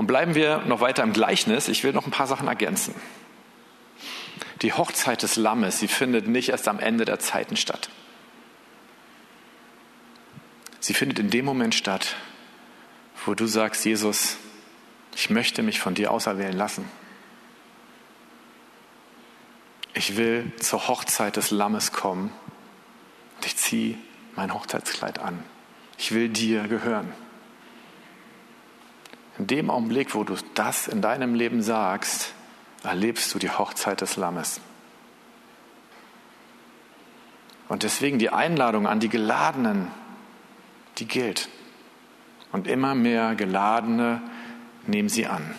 Und 0.00 0.06
bleiben 0.06 0.34
wir 0.34 0.60
noch 0.60 0.80
weiter 0.80 1.02
im 1.02 1.12
Gleichnis. 1.12 1.68
Ich 1.68 1.84
will 1.84 1.92
noch 1.92 2.06
ein 2.06 2.10
paar 2.10 2.26
Sachen 2.26 2.48
ergänzen. 2.48 2.94
Die 4.62 4.72
Hochzeit 4.72 5.22
des 5.22 5.36
Lammes, 5.36 5.78
sie 5.78 5.88
findet 5.88 6.26
nicht 6.26 6.48
erst 6.48 6.68
am 6.68 6.78
Ende 6.78 7.04
der 7.04 7.18
Zeiten 7.18 7.54
statt. 7.54 7.90
Sie 10.78 10.94
findet 10.94 11.18
in 11.18 11.28
dem 11.28 11.44
Moment 11.44 11.74
statt, 11.74 12.16
wo 13.26 13.34
du 13.34 13.44
sagst, 13.46 13.84
Jesus, 13.84 14.38
ich 15.14 15.28
möchte 15.28 15.62
mich 15.62 15.80
von 15.80 15.94
dir 15.94 16.12
auserwählen 16.12 16.56
lassen. 16.56 16.88
Ich 19.92 20.16
will 20.16 20.50
zur 20.60 20.88
Hochzeit 20.88 21.36
des 21.36 21.50
Lammes 21.50 21.92
kommen 21.92 22.32
und 23.36 23.44
ich 23.44 23.58
ziehe 23.58 23.98
mein 24.34 24.54
Hochzeitskleid 24.54 25.18
an. 25.18 25.44
Ich 25.98 26.12
will 26.12 26.30
dir 26.30 26.68
gehören. 26.68 27.12
In 29.40 29.46
dem 29.46 29.70
Augenblick, 29.70 30.14
wo 30.14 30.22
du 30.22 30.34
das 30.54 30.86
in 30.86 31.00
deinem 31.00 31.34
Leben 31.34 31.62
sagst, 31.62 32.34
erlebst 32.82 33.32
du 33.32 33.38
die 33.38 33.48
Hochzeit 33.48 34.02
des 34.02 34.16
Lammes. 34.16 34.60
Und 37.66 37.82
deswegen 37.82 38.18
die 38.18 38.28
Einladung 38.28 38.86
an 38.86 39.00
die 39.00 39.08
Geladenen, 39.08 39.90
die 40.98 41.06
gilt. 41.06 41.48
Und 42.52 42.66
immer 42.66 42.94
mehr 42.94 43.34
Geladene 43.34 44.20
nehmen 44.86 45.08
sie 45.08 45.26
an. 45.26 45.54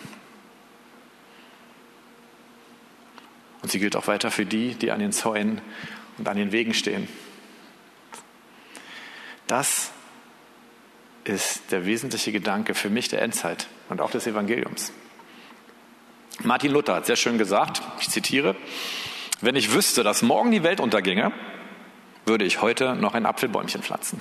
Und 3.62 3.72
sie 3.72 3.80
gilt 3.80 3.96
auch 3.96 4.06
weiter 4.06 4.30
für 4.30 4.46
die, 4.46 4.76
die 4.76 4.92
an 4.92 5.00
den 5.00 5.10
Zäunen 5.10 5.60
und 6.18 6.28
an 6.28 6.36
den 6.36 6.52
Wegen 6.52 6.72
stehen. 6.72 7.08
Das 9.48 9.90
ist 11.24 11.70
der 11.70 11.86
wesentliche 11.86 12.32
Gedanke 12.32 12.74
für 12.74 12.90
mich 12.90 13.08
der 13.08 13.22
Endzeit 13.22 13.68
und 13.88 14.00
auch 14.00 14.10
des 14.10 14.26
Evangeliums. 14.26 14.92
Martin 16.42 16.72
Luther 16.72 16.96
hat 16.96 17.06
sehr 17.06 17.16
schön 17.16 17.38
gesagt, 17.38 17.82
ich 18.00 18.08
zitiere, 18.08 18.56
wenn 19.40 19.56
ich 19.56 19.72
wüsste, 19.72 20.02
dass 20.02 20.22
morgen 20.22 20.50
die 20.50 20.62
Welt 20.62 20.80
unterginge, 20.80 21.32
würde 22.26 22.44
ich 22.44 22.62
heute 22.62 22.94
noch 22.94 23.14
ein 23.14 23.26
Apfelbäumchen 23.26 23.82
pflanzen. 23.82 24.20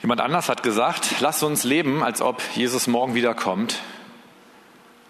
Jemand 0.00 0.20
anders 0.20 0.48
hat 0.48 0.62
gesagt, 0.62 1.20
lass 1.20 1.42
uns 1.42 1.64
leben, 1.64 2.02
als 2.02 2.22
ob 2.22 2.42
Jesus 2.54 2.86
morgen 2.86 3.14
wiederkommt, 3.14 3.80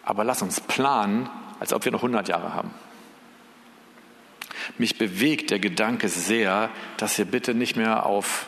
aber 0.02 0.24
lass 0.24 0.40
uns 0.42 0.60
planen, 0.60 1.28
als 1.60 1.72
ob 1.72 1.84
wir 1.84 1.92
noch 1.92 2.02
100 2.02 2.28
Jahre 2.28 2.54
haben. 2.54 2.70
Mich 4.76 4.98
bewegt 4.98 5.50
der 5.50 5.58
Gedanke 5.58 6.08
sehr, 6.08 6.70
dass 6.96 7.16
wir 7.18 7.24
bitte 7.24 7.54
nicht 7.54 7.76
mehr 7.76 8.06
auf 8.06 8.46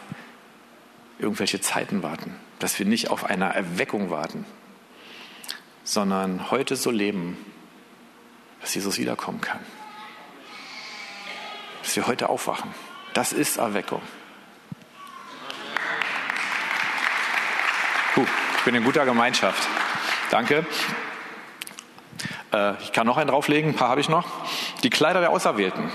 irgendwelche 1.19 1.61
Zeiten 1.61 2.03
warten, 2.03 2.35
dass 2.59 2.79
wir 2.79 2.87
nicht 2.87 3.11
auf 3.11 3.25
eine 3.25 3.55
Erweckung 3.55 4.11
warten, 4.11 4.45
sondern 5.85 6.51
heute 6.51 6.77
so 6.77 6.91
leben, 6.91 7.37
dass 8.61 8.75
Jesus 8.75 8.99
wiederkommen 8.99 9.41
kann. 9.41 9.61
Dass 11.83 11.97
wir 11.97 12.07
heute 12.07 12.29
aufwachen. 12.29 12.75
Das 13.15 13.33
ist 13.33 13.57
Erweckung. 13.57 14.03
Puh, 18.15 18.27
ich 18.59 18.65
bin 18.65 18.75
in 18.75 18.85
guter 18.85 19.05
Gemeinschaft. 19.05 19.67
Danke. 20.31 20.67
Äh, 22.53 22.75
ich 22.83 22.93
kann 22.93 23.07
noch 23.07 23.17
einen 23.17 23.29
drauflegen, 23.29 23.71
ein 23.71 23.77
paar 23.77 23.89
habe 23.89 24.01
ich 24.01 24.09
noch. 24.09 24.27
Die 24.83 24.91
Kleider 24.91 25.21
der 25.21 25.31
Auserwählten. 25.31 25.91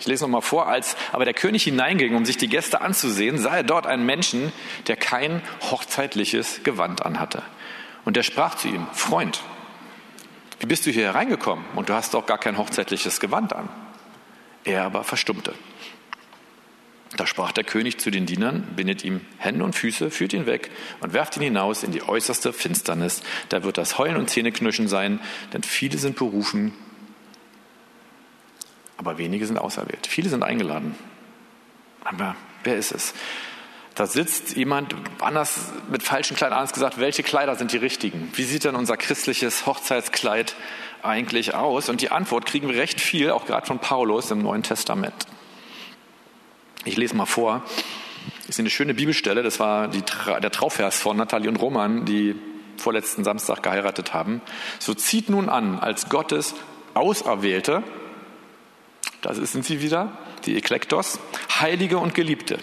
Ich 0.00 0.06
lese 0.06 0.24
noch 0.24 0.30
mal 0.30 0.40
vor, 0.40 0.68
als 0.68 0.96
aber 1.12 1.24
der 1.24 1.34
König 1.34 1.64
hineinging, 1.64 2.14
um 2.14 2.24
sich 2.24 2.36
die 2.36 2.48
Gäste 2.48 2.80
anzusehen, 2.80 3.38
sah 3.38 3.56
er 3.56 3.62
dort 3.64 3.86
einen 3.86 4.06
Menschen, 4.06 4.52
der 4.86 4.96
kein 4.96 5.42
hochzeitliches 5.70 6.62
Gewand 6.62 7.04
anhatte. 7.04 7.42
Und 8.04 8.16
der 8.16 8.22
sprach 8.22 8.54
zu 8.54 8.68
ihm, 8.68 8.86
Freund, 8.92 9.42
wie 10.60 10.66
bist 10.66 10.86
du 10.86 10.90
hier 10.90 11.04
hereingekommen? 11.04 11.64
Und 11.74 11.88
du 11.88 11.94
hast 11.94 12.14
doch 12.14 12.26
gar 12.26 12.38
kein 12.38 12.58
hochzeitliches 12.58 13.20
Gewand 13.20 13.52
an. 13.52 13.68
Er 14.64 14.84
aber 14.84 15.04
verstummte. 15.04 15.54
Da 17.16 17.26
sprach 17.26 17.52
der 17.52 17.64
König 17.64 17.98
zu 17.98 18.10
den 18.10 18.26
Dienern, 18.26 18.62
bindet 18.76 19.02
ihm 19.02 19.22
Hände 19.38 19.64
und 19.64 19.74
Füße, 19.74 20.10
führt 20.10 20.34
ihn 20.34 20.46
weg 20.46 20.70
und 21.00 21.14
werft 21.14 21.36
ihn 21.36 21.42
hinaus 21.42 21.82
in 21.82 21.90
die 21.90 22.02
äußerste 22.02 22.52
Finsternis. 22.52 23.22
Da 23.48 23.64
wird 23.64 23.78
das 23.78 23.98
Heulen 23.98 24.16
und 24.16 24.28
Zähneknirschen 24.28 24.88
sein, 24.88 25.20
denn 25.52 25.62
viele 25.62 25.96
sind 25.96 26.16
berufen, 26.16 26.72
aber 28.98 29.16
wenige 29.16 29.46
sind 29.46 29.56
auserwählt. 29.56 30.06
Viele 30.06 30.28
sind 30.28 30.42
eingeladen. 30.42 30.94
Aber 32.04 32.36
wer 32.64 32.76
ist 32.76 32.92
es? 32.92 33.14
Da 33.94 34.06
sitzt 34.06 34.56
jemand 34.56 34.94
anders 35.20 35.72
mit 35.90 36.02
falschen 36.02 36.36
Kleidern 36.36 36.58
anders 36.58 36.72
gesagt, 36.72 37.00
welche 37.00 37.22
Kleider 37.22 37.56
sind 37.56 37.72
die 37.72 37.78
richtigen? 37.78 38.30
Wie 38.34 38.44
sieht 38.44 38.64
denn 38.64 38.76
unser 38.76 38.96
christliches 38.96 39.66
Hochzeitskleid 39.66 40.54
eigentlich 41.02 41.54
aus? 41.54 41.88
Und 41.88 42.00
die 42.00 42.10
Antwort 42.10 42.46
kriegen 42.46 42.68
wir 42.68 42.76
recht 42.76 43.00
viel, 43.00 43.30
auch 43.30 43.46
gerade 43.46 43.66
von 43.66 43.78
Paulus 43.78 44.30
im 44.30 44.40
Neuen 44.40 44.62
Testament. 44.62 45.26
Ich 46.84 46.96
lese 46.96 47.16
mal 47.16 47.26
vor. 47.26 47.62
Ist 48.46 48.60
eine 48.60 48.70
schöne 48.70 48.94
Bibelstelle. 48.94 49.42
Das 49.42 49.58
war 49.58 49.88
die, 49.88 50.02
der 50.42 50.50
Trauvers 50.50 51.00
von 51.00 51.16
Nathalie 51.16 51.48
und 51.48 51.56
Roman, 51.56 52.04
die 52.04 52.36
vorletzten 52.76 53.24
Samstag 53.24 53.62
geheiratet 53.62 54.14
haben. 54.14 54.40
So 54.78 54.94
zieht 54.94 55.28
nun 55.28 55.48
an, 55.48 55.78
als 55.78 56.08
Gottes 56.08 56.54
Auserwählte, 56.94 57.82
das 59.34 59.52
sind 59.52 59.64
sie 59.64 59.82
wieder, 59.82 60.16
die 60.46 60.56
Eklektos, 60.56 61.18
Heilige 61.60 61.98
und 61.98 62.14
Geliebte. 62.14 62.58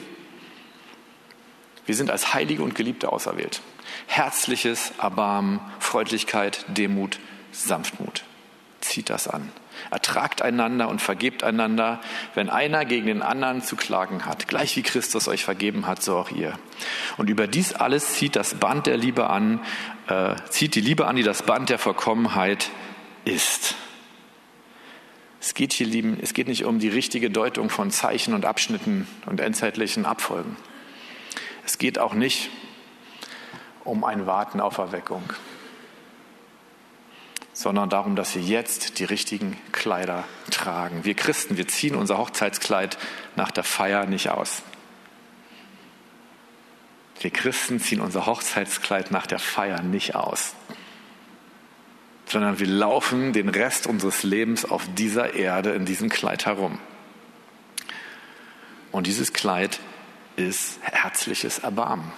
Wir 1.85 1.95
sind 1.95 2.09
als 2.09 2.33
Heilige 2.33 2.63
und 2.63 2.75
Geliebte 2.75 3.11
auserwählt. 3.11 3.61
Herzliches 4.07 4.91
Erbarmen, 4.99 5.59
Freundlichkeit, 5.79 6.65
Demut, 6.67 7.19
Sanftmut. 7.51 8.23
Zieht 8.81 9.09
das 9.09 9.27
an. 9.27 9.51
Ertragt 9.91 10.41
einander 10.41 10.89
und 10.89 11.01
vergebt 11.01 11.43
einander, 11.43 11.99
wenn 12.33 12.49
einer 12.49 12.85
gegen 12.85 13.07
den 13.07 13.21
anderen 13.21 13.61
zu 13.61 13.75
klagen 13.75 14.25
hat. 14.25 14.47
Gleich 14.47 14.75
wie 14.77 14.83
Christus 14.83 15.27
euch 15.27 15.43
vergeben 15.43 15.85
hat, 15.85 16.01
so 16.01 16.17
auch 16.17 16.31
ihr. 16.31 16.57
Und 17.17 17.29
über 17.29 17.45
dies 17.45 17.73
alles 17.73 18.13
zieht 18.13 18.35
das 18.35 18.55
Band 18.55 18.87
der 18.87 18.97
Liebe 18.97 19.29
an, 19.29 19.59
äh, 20.07 20.35
zieht 20.49 20.75
die 20.75 20.81
Liebe 20.81 21.07
an, 21.07 21.15
die 21.15 21.23
das 21.23 21.43
Band 21.43 21.69
der 21.69 21.77
Vollkommenheit 21.77 22.69
ist. 23.25 23.75
Es 25.41 25.53
geht 25.53 25.73
hier, 25.73 25.87
lieben, 25.87 26.17
es 26.21 26.33
geht 26.33 26.47
nicht 26.47 26.65
um 26.65 26.79
die 26.79 26.89
richtige 26.89 27.29
Deutung 27.29 27.69
von 27.69 27.91
Zeichen 27.91 28.33
und 28.33 28.45
Abschnitten 28.45 29.07
und 29.25 29.39
endzeitlichen 29.39 30.05
Abfolgen. 30.05 30.57
Es 31.65 31.77
geht 31.77 31.99
auch 31.99 32.13
nicht 32.13 32.49
um 33.83 34.03
ein 34.03 34.25
Warten 34.25 34.59
auf 34.59 34.77
Erweckung 34.77 35.23
sondern 37.55 37.89
darum, 37.89 38.17
dass 38.17 38.35
wir 38.35 38.41
jetzt 38.41 38.99
die 38.99 39.05
richtigen 39.05 39.57
Kleider 39.71 40.25
tragen. 40.51 41.05
Wir 41.05 41.13
Christen, 41.13 41.55
wir 41.55 41.67
ziehen 41.69 41.95
unser 41.95 42.17
Hochzeitskleid 42.17 42.97
nach 43.37 43.49
der 43.49 43.63
Feier 43.63 44.05
nicht 44.05 44.29
aus. 44.29 44.61
Wir 47.21 47.31
Christen 47.31 47.79
ziehen 47.79 48.01
unser 48.01 48.25
Hochzeitskleid 48.25 49.09
nach 49.11 49.25
der 49.25 49.39
Feier 49.39 49.81
nicht 49.81 50.15
aus, 50.15 50.53
sondern 52.25 52.59
wir 52.59 52.67
laufen 52.67 53.33
den 53.33 53.49
Rest 53.49 53.87
unseres 53.87 54.23
Lebens 54.23 54.65
auf 54.65 54.87
dieser 54.95 55.33
Erde 55.33 55.71
in 55.71 55.85
diesem 55.85 56.09
Kleid 56.09 56.45
herum. 56.45 56.79
Und 58.91 59.07
dieses 59.07 59.33
Kleid 59.33 59.79
ist 60.35 60.79
herzliches 60.81 61.59
Erbarmen, 61.59 62.11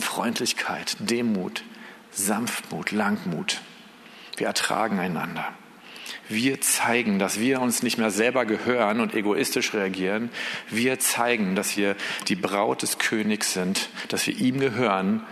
Freundlichkeit, 0.00 0.96
Demut, 1.00 1.64
Sanftmut, 2.10 2.92
Langmut. 2.92 3.60
Wir 4.36 4.46
ertragen 4.46 4.98
einander. 4.98 5.52
Wir 6.28 6.60
zeigen, 6.60 7.18
dass 7.18 7.40
wir 7.40 7.60
uns 7.60 7.82
nicht 7.82 7.98
mehr 7.98 8.10
selber 8.10 8.44
gehören 8.44 9.00
und 9.00 9.14
egoistisch 9.14 9.72
reagieren. 9.72 10.30
Wir 10.68 10.98
zeigen, 10.98 11.54
dass 11.54 11.76
wir 11.76 11.96
die 12.28 12.36
Braut 12.36 12.82
des 12.82 12.98
Königs 12.98 13.52
sind, 13.52 13.88
dass 14.08 14.26
wir 14.26 14.36
ihm 14.36 14.60
gehören 14.60 15.22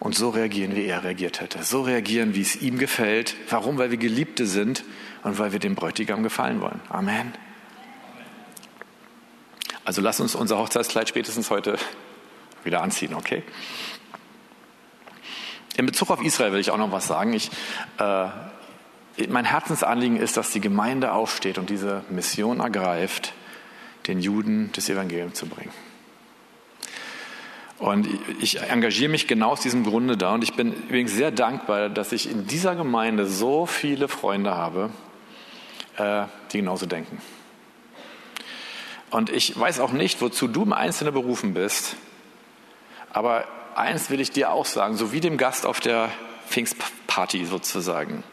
und 0.00 0.14
so 0.14 0.30
reagieren, 0.30 0.74
wie 0.74 0.86
er 0.86 1.04
reagiert 1.04 1.40
hätte. 1.40 1.62
So 1.62 1.82
reagieren, 1.82 2.34
wie 2.34 2.40
es 2.40 2.56
ihm 2.56 2.78
gefällt. 2.78 3.36
Warum? 3.50 3.78
Weil 3.78 3.90
wir 3.90 3.98
Geliebte 3.98 4.46
sind 4.46 4.82
und 5.22 5.38
weil 5.38 5.52
wir 5.52 5.58
dem 5.58 5.74
Bräutigam 5.74 6.22
gefallen 6.22 6.62
wollen. 6.62 6.80
Amen. 6.88 7.34
Also 9.84 10.00
lass 10.00 10.18
uns 10.18 10.34
unser 10.34 10.58
Hochzeitskleid 10.58 11.08
spätestens 11.08 11.50
heute 11.50 11.76
wieder 12.64 12.82
anziehen, 12.82 13.14
okay? 13.14 13.42
In 15.76 15.86
Bezug 15.86 16.10
auf 16.10 16.22
Israel 16.22 16.52
will 16.52 16.60
ich 16.60 16.70
auch 16.70 16.78
noch 16.78 16.92
was 16.92 17.06
sagen. 17.06 17.32
Ich, 17.34 17.50
äh, 17.98 18.28
mein 19.28 19.44
Herzensanliegen 19.44 20.16
ist, 20.16 20.36
dass 20.36 20.50
die 20.50 20.60
Gemeinde 20.60 21.12
aufsteht 21.12 21.58
und 21.58 21.70
diese 21.70 22.04
Mission 22.08 22.60
ergreift, 22.60 23.34
den 24.06 24.20
Juden 24.20 24.70
das 24.74 24.88
Evangelium 24.88 25.34
zu 25.34 25.46
bringen. 25.46 25.72
Und 27.80 28.06
ich 28.40 28.60
engagiere 28.60 29.10
mich 29.10 29.26
genau 29.26 29.52
aus 29.52 29.62
diesem 29.62 29.84
Grunde 29.84 30.18
da. 30.18 30.34
Und 30.34 30.44
ich 30.44 30.54
bin 30.54 30.74
übrigens 30.74 31.12
sehr 31.12 31.30
dankbar, 31.30 31.88
dass 31.88 32.12
ich 32.12 32.30
in 32.30 32.46
dieser 32.46 32.76
Gemeinde 32.76 33.26
so 33.26 33.64
viele 33.64 34.06
Freunde 34.06 34.54
habe, 34.54 34.90
äh, 35.96 36.24
die 36.52 36.58
genauso 36.58 36.84
denken. 36.84 37.22
Und 39.10 39.30
ich 39.30 39.58
weiß 39.58 39.80
auch 39.80 39.92
nicht, 39.92 40.20
wozu 40.20 40.46
du 40.46 40.62
im 40.62 40.74
Einzelnen 40.74 41.14
berufen 41.14 41.54
bist. 41.54 41.96
Aber 43.14 43.46
eins 43.74 44.10
will 44.10 44.20
ich 44.20 44.30
dir 44.30 44.52
auch 44.52 44.66
sagen, 44.66 44.96
so 44.96 45.10
wie 45.12 45.20
dem 45.20 45.38
Gast 45.38 45.64
auf 45.64 45.80
der 45.80 46.10
Pfingstparty 46.48 47.46
sozusagen. 47.46 48.24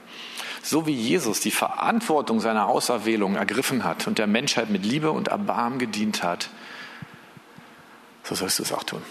So 0.62 0.86
wie 0.86 0.94
Jesus 0.94 1.40
die 1.40 1.52
Verantwortung 1.52 2.42
seiner 2.42 2.68
Auserwählung 2.68 3.38
ergriffen 3.38 3.86
hat 3.86 4.08
und 4.08 4.18
der 4.18 4.28
Menschheit 4.28 4.70
mit 4.70 4.86
Liebe 4.86 5.12
und 5.12 5.30
Erbarmen 5.30 5.80
gedient 5.80 6.22
hat, 6.22 6.50
so 8.24 8.36
sollst 8.36 8.60
du 8.60 8.64
es 8.64 8.74
auch 8.74 8.84
tun. 8.84 9.02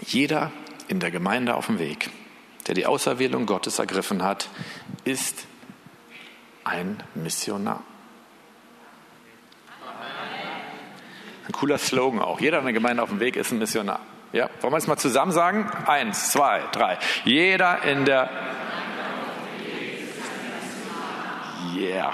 Jeder 0.00 0.52
in 0.88 1.00
der 1.00 1.10
Gemeinde 1.10 1.54
auf 1.54 1.66
dem 1.66 1.78
Weg, 1.78 2.10
der 2.66 2.74
die 2.74 2.86
Auserwählung 2.86 3.46
Gottes 3.46 3.78
ergriffen 3.78 4.22
hat, 4.22 4.48
ist 5.04 5.46
ein 6.64 7.02
Missionar. 7.14 7.82
Ein 11.46 11.52
cooler 11.52 11.78
Slogan 11.78 12.20
auch. 12.20 12.40
Jeder 12.40 12.58
in 12.58 12.64
der 12.64 12.74
Gemeinde 12.74 13.02
auf 13.02 13.08
dem 13.08 13.20
Weg 13.20 13.36
ist 13.36 13.52
ein 13.52 13.58
Missionar. 13.58 14.00
Ja, 14.32 14.50
wollen 14.60 14.74
wir 14.74 14.76
es 14.76 14.86
mal 14.86 14.98
zusammen 14.98 15.32
sagen? 15.32 15.70
Eins, 15.86 16.32
zwei, 16.32 16.62
drei. 16.72 16.98
Jeder 17.24 17.82
in 17.84 18.04
der. 18.04 18.28
Yeah. 21.74 22.12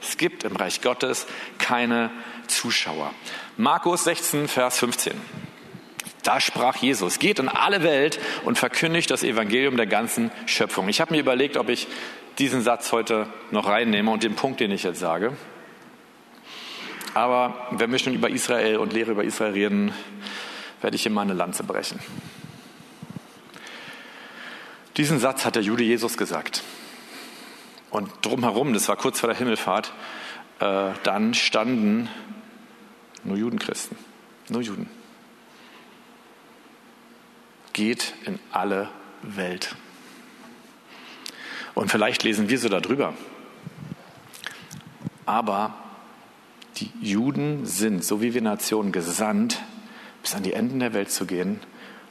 Es 0.00 0.16
gibt 0.16 0.44
im 0.44 0.56
Reich 0.56 0.80
Gottes 0.80 1.26
keine 1.58 2.10
Zuschauer. 2.46 3.12
Markus 3.58 4.04
16, 4.04 4.48
Vers 4.48 4.78
15. 4.78 5.20
Da 6.22 6.40
sprach 6.40 6.76
Jesus, 6.76 7.18
geht 7.18 7.38
in 7.38 7.48
alle 7.48 7.82
Welt 7.82 8.18
und 8.44 8.58
verkündigt 8.58 9.10
das 9.10 9.22
Evangelium 9.22 9.76
der 9.76 9.86
ganzen 9.86 10.30
Schöpfung. 10.46 10.88
Ich 10.88 11.00
habe 11.00 11.14
mir 11.14 11.20
überlegt, 11.20 11.56
ob 11.56 11.68
ich 11.68 11.86
diesen 12.38 12.62
Satz 12.62 12.92
heute 12.92 13.26
noch 13.50 13.66
reinnehme 13.66 14.10
und 14.10 14.22
den 14.22 14.34
Punkt, 14.34 14.60
den 14.60 14.70
ich 14.70 14.82
jetzt 14.82 15.00
sage. 15.00 15.36
Aber 17.14 17.66
wenn 17.70 17.90
wir 17.90 17.98
schon 17.98 18.14
über 18.14 18.30
Israel 18.30 18.76
und 18.76 18.92
Lehre 18.92 19.12
über 19.12 19.24
Israel 19.24 19.52
reden, 19.52 19.92
werde 20.80 20.96
ich 20.96 21.02
hier 21.02 21.12
mal 21.12 21.22
eine 21.22 21.34
Lanze 21.34 21.64
brechen. 21.64 21.98
Diesen 24.96 25.18
Satz 25.18 25.44
hat 25.44 25.54
der 25.56 25.62
Jude 25.62 25.84
Jesus 25.84 26.16
gesagt. 26.16 26.62
Und 27.90 28.10
drumherum, 28.22 28.72
das 28.74 28.88
war 28.88 28.96
kurz 28.96 29.20
vor 29.20 29.28
der 29.28 29.38
Himmelfahrt, 29.38 29.92
äh, 30.60 30.90
dann 31.04 31.34
standen 31.34 32.08
nur 33.24 33.36
Judenchristen, 33.36 33.96
nur 34.48 34.62
Juden 34.62 34.97
geht 37.78 38.12
in 38.24 38.40
alle 38.50 38.88
Welt. 39.22 39.76
Und 41.76 41.92
vielleicht 41.92 42.24
lesen 42.24 42.48
wir 42.48 42.58
so 42.58 42.68
darüber. 42.68 43.14
Aber 45.26 45.74
die 46.78 46.90
Juden 47.00 47.66
sind, 47.66 48.04
so 48.04 48.20
wie 48.20 48.34
wir 48.34 48.42
Nationen, 48.42 48.90
gesandt, 48.90 49.62
bis 50.22 50.34
an 50.34 50.42
die 50.42 50.54
Enden 50.54 50.80
der 50.80 50.92
Welt 50.92 51.12
zu 51.12 51.24
gehen, 51.24 51.60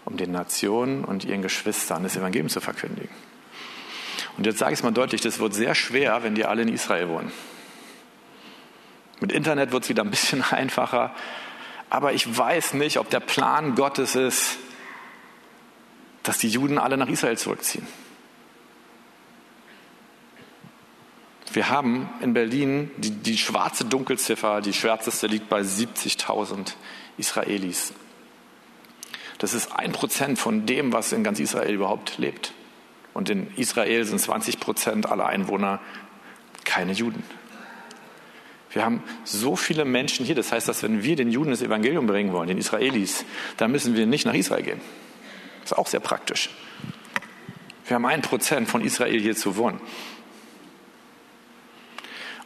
um 0.06 0.16
den 0.16 0.32
Nationen 0.32 1.04
und 1.04 1.26
ihren 1.26 1.42
Geschwistern 1.42 2.04
das 2.04 2.16
Evangelium 2.16 2.48
zu 2.48 2.62
verkündigen. 2.62 3.14
Und 4.38 4.46
jetzt 4.46 4.60
sage 4.60 4.72
ich 4.72 4.80
es 4.80 4.84
mal 4.84 4.92
deutlich, 4.92 5.20
das 5.20 5.40
wird 5.40 5.54
sehr 5.54 5.76
schwer, 5.76 6.24
wenn 6.24 6.34
die 6.34 6.46
alle 6.46 6.62
in 6.62 6.70
Israel 6.70 7.10
wohnen. 7.10 7.34
Mit 9.20 9.34
Internet 9.34 9.74
wird 9.74 9.84
es 9.84 9.90
wieder 9.90 10.06
ein 10.06 10.12
bisschen 10.12 10.44
einfacher, 10.50 11.14
aber 11.90 12.14
ich 12.14 12.38
weiß 12.38 12.74
nicht, 12.76 13.00
ob 13.00 13.10
der 13.10 13.20
Plan 13.20 13.76
Gottes 13.76 14.16
ist, 14.16 14.60
dass 16.28 16.38
die 16.40 16.50
Juden 16.50 16.78
alle 16.78 16.98
nach 16.98 17.08
Israel 17.08 17.38
zurückziehen. 17.38 17.88
Wir 21.54 21.70
haben 21.70 22.10
in 22.22 22.34
Berlin 22.34 22.92
die, 22.98 23.12
die 23.12 23.38
schwarze 23.38 23.86
Dunkelziffer, 23.86 24.60
die 24.60 24.74
schwärzeste 24.74 25.28
liegt 25.28 25.48
bei 25.48 25.62
70.000 25.62 26.74
Israelis. 27.18 27.94
Das 29.38 29.54
ist 29.54 29.72
ein 29.72 29.94
Prozent 29.94 30.38
von 30.38 30.66
dem, 30.66 30.92
was 30.92 31.14
in 31.14 31.24
ganz 31.24 31.40
Israel 31.40 31.74
überhaupt 31.74 32.18
lebt. 32.18 32.54
Und 33.14 33.30
in 33.30 33.48
Israel 33.56 34.04
sind 34.04 34.20
20 34.20 34.60
Prozent 34.60 35.10
aller 35.10 35.28
Einwohner 35.28 35.80
keine 36.66 36.92
Juden. 36.92 37.24
Wir 38.72 38.84
haben 38.84 39.02
so 39.24 39.56
viele 39.56 39.86
Menschen 39.86 40.26
hier. 40.26 40.36
Das 40.36 40.52
heißt, 40.52 40.68
dass 40.68 40.84
wenn 40.84 41.04
wir 41.04 41.16
den 41.16 41.32
Juden 41.32 41.52
das 41.52 41.62
Evangelium 41.62 42.06
bringen 42.06 42.34
wollen, 42.34 42.50
den 42.50 42.58
Israelis, 42.58 43.24
dann 43.56 43.72
müssen 43.72 43.96
wir 43.96 44.06
nicht 44.06 44.26
nach 44.26 44.34
Israel 44.34 44.64
gehen. 44.64 44.82
Das 45.68 45.74
ist 45.74 45.80
auch 45.80 45.88
sehr 45.88 46.00
praktisch. 46.00 46.50
Wir 47.88 47.96
haben 47.96 48.06
ein 48.06 48.22
Prozent 48.22 48.70
von 48.70 48.82
Israel 48.82 49.20
hier 49.20 49.36
zu 49.36 49.58
wohnen. 49.58 49.82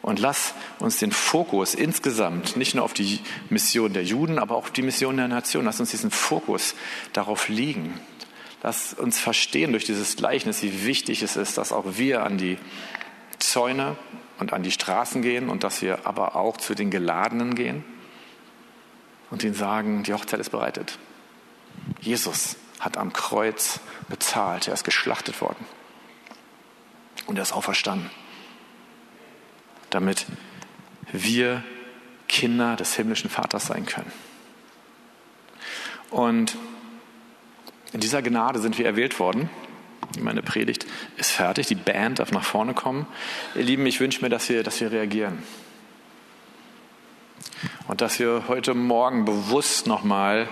Und 0.02 0.18
lass 0.18 0.56
uns 0.80 0.98
den 0.98 1.12
Fokus 1.12 1.76
insgesamt 1.76 2.58
nicht 2.58 2.74
nur 2.74 2.84
auf 2.84 2.94
die 2.94 3.20
Mission 3.52 3.94
der 3.94 4.04
Juden, 4.04 4.40
aber 4.40 4.56
auch 4.56 4.64
auf 4.64 4.72
die 4.72 4.82
Mission 4.82 5.18
der 5.18 5.28
Nation, 5.28 5.66
lass 5.66 5.80
uns 5.80 5.92
diesen 5.92 6.10
Fokus 6.10 6.74
darauf 7.14 7.48
liegen. 7.48 8.00
Lass 8.64 8.96
uns 8.96 9.20
verstehen 9.20 9.70
durch 9.72 9.86
dieses 9.86 10.16
Gleichnis, 10.16 10.64
wie 10.64 10.88
wichtig 10.88 11.22
es 11.22 11.36
ist, 11.36 11.60
dass 11.60 11.72
auch 11.72 11.86
wir 11.98 12.24
an 12.24 12.40
die 12.40 12.58
Zäune 13.38 13.98
und 14.40 14.52
an 14.52 14.64
die 14.64 14.72
Straßen 14.72 15.22
gehen 15.22 15.48
und 15.48 15.64
dass 15.64 15.84
wir 15.84 16.08
aber 16.08 16.36
auch 16.36 16.58
zu 16.58 16.74
den 16.74 16.90
Geladenen 16.90 17.54
gehen 17.54 17.84
und 19.30 19.44
ihnen 19.44 19.54
sagen, 19.54 20.02
die 20.02 20.14
Hochzeit 20.16 20.40
ist 20.40 20.50
bereitet. 20.50 20.98
Jesus 22.00 22.56
hat 22.82 22.98
am 22.98 23.14
Kreuz 23.14 23.80
bezahlt. 24.10 24.68
Er 24.68 24.74
ist 24.74 24.84
geschlachtet 24.84 25.40
worden. 25.40 25.66
Und 27.28 27.38
er 27.38 27.44
ist 27.44 27.54
auferstanden. 27.54 28.10
Damit 29.92 30.26
wir 31.12 31.64
Kinder 32.28 32.76
des 32.76 32.96
himmlischen 32.96 33.30
Vaters 33.30 33.68
sein 33.68 33.86
können. 33.86 34.12
Und 36.10 36.58
in 37.94 38.00
dieser 38.00 38.22
Gnade 38.22 38.60
sind 38.60 38.78
wir 38.78 38.86
erwählt 38.86 39.20
worden. 39.20 39.50
Meine 40.20 40.42
Predigt 40.42 40.86
ist 41.18 41.32
fertig, 41.32 41.68
die 41.68 41.76
Band 41.76 42.20
darf 42.20 42.32
nach 42.32 42.44
vorne 42.44 42.74
kommen. 42.74 43.06
Ihr 43.56 43.64
Lieben, 43.64 43.86
ich 43.86 44.00
wünsche 44.00 44.22
mir, 44.22 44.30
dass 44.30 44.50
wir, 44.50 44.64
dass 44.64 44.82
wir 44.82 44.92
reagieren. 44.92 45.44
Und 47.88 48.02
dass 48.02 48.20
wir 48.20 48.46
heute 48.48 48.74
Morgen 48.74 49.26
bewusst 49.26 49.88
nochmal 49.88 50.50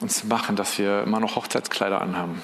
uns 0.00 0.24
machen, 0.24 0.56
dass 0.56 0.78
wir 0.78 1.02
immer 1.02 1.20
noch 1.20 1.36
Hochzeitskleider 1.36 2.00
anhaben. 2.00 2.42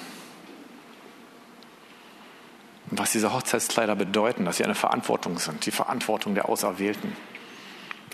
Und 2.89 2.99
was 2.99 3.11
diese 3.11 3.33
Hochzeitskleider 3.33 3.95
bedeuten, 3.95 4.45
dass 4.45 4.57
sie 4.57 4.63
eine 4.63 4.75
Verantwortung 4.75 5.39
sind, 5.39 5.65
die 5.65 5.71
Verantwortung 5.71 6.35
der 6.35 6.49
Auserwählten, 6.49 7.15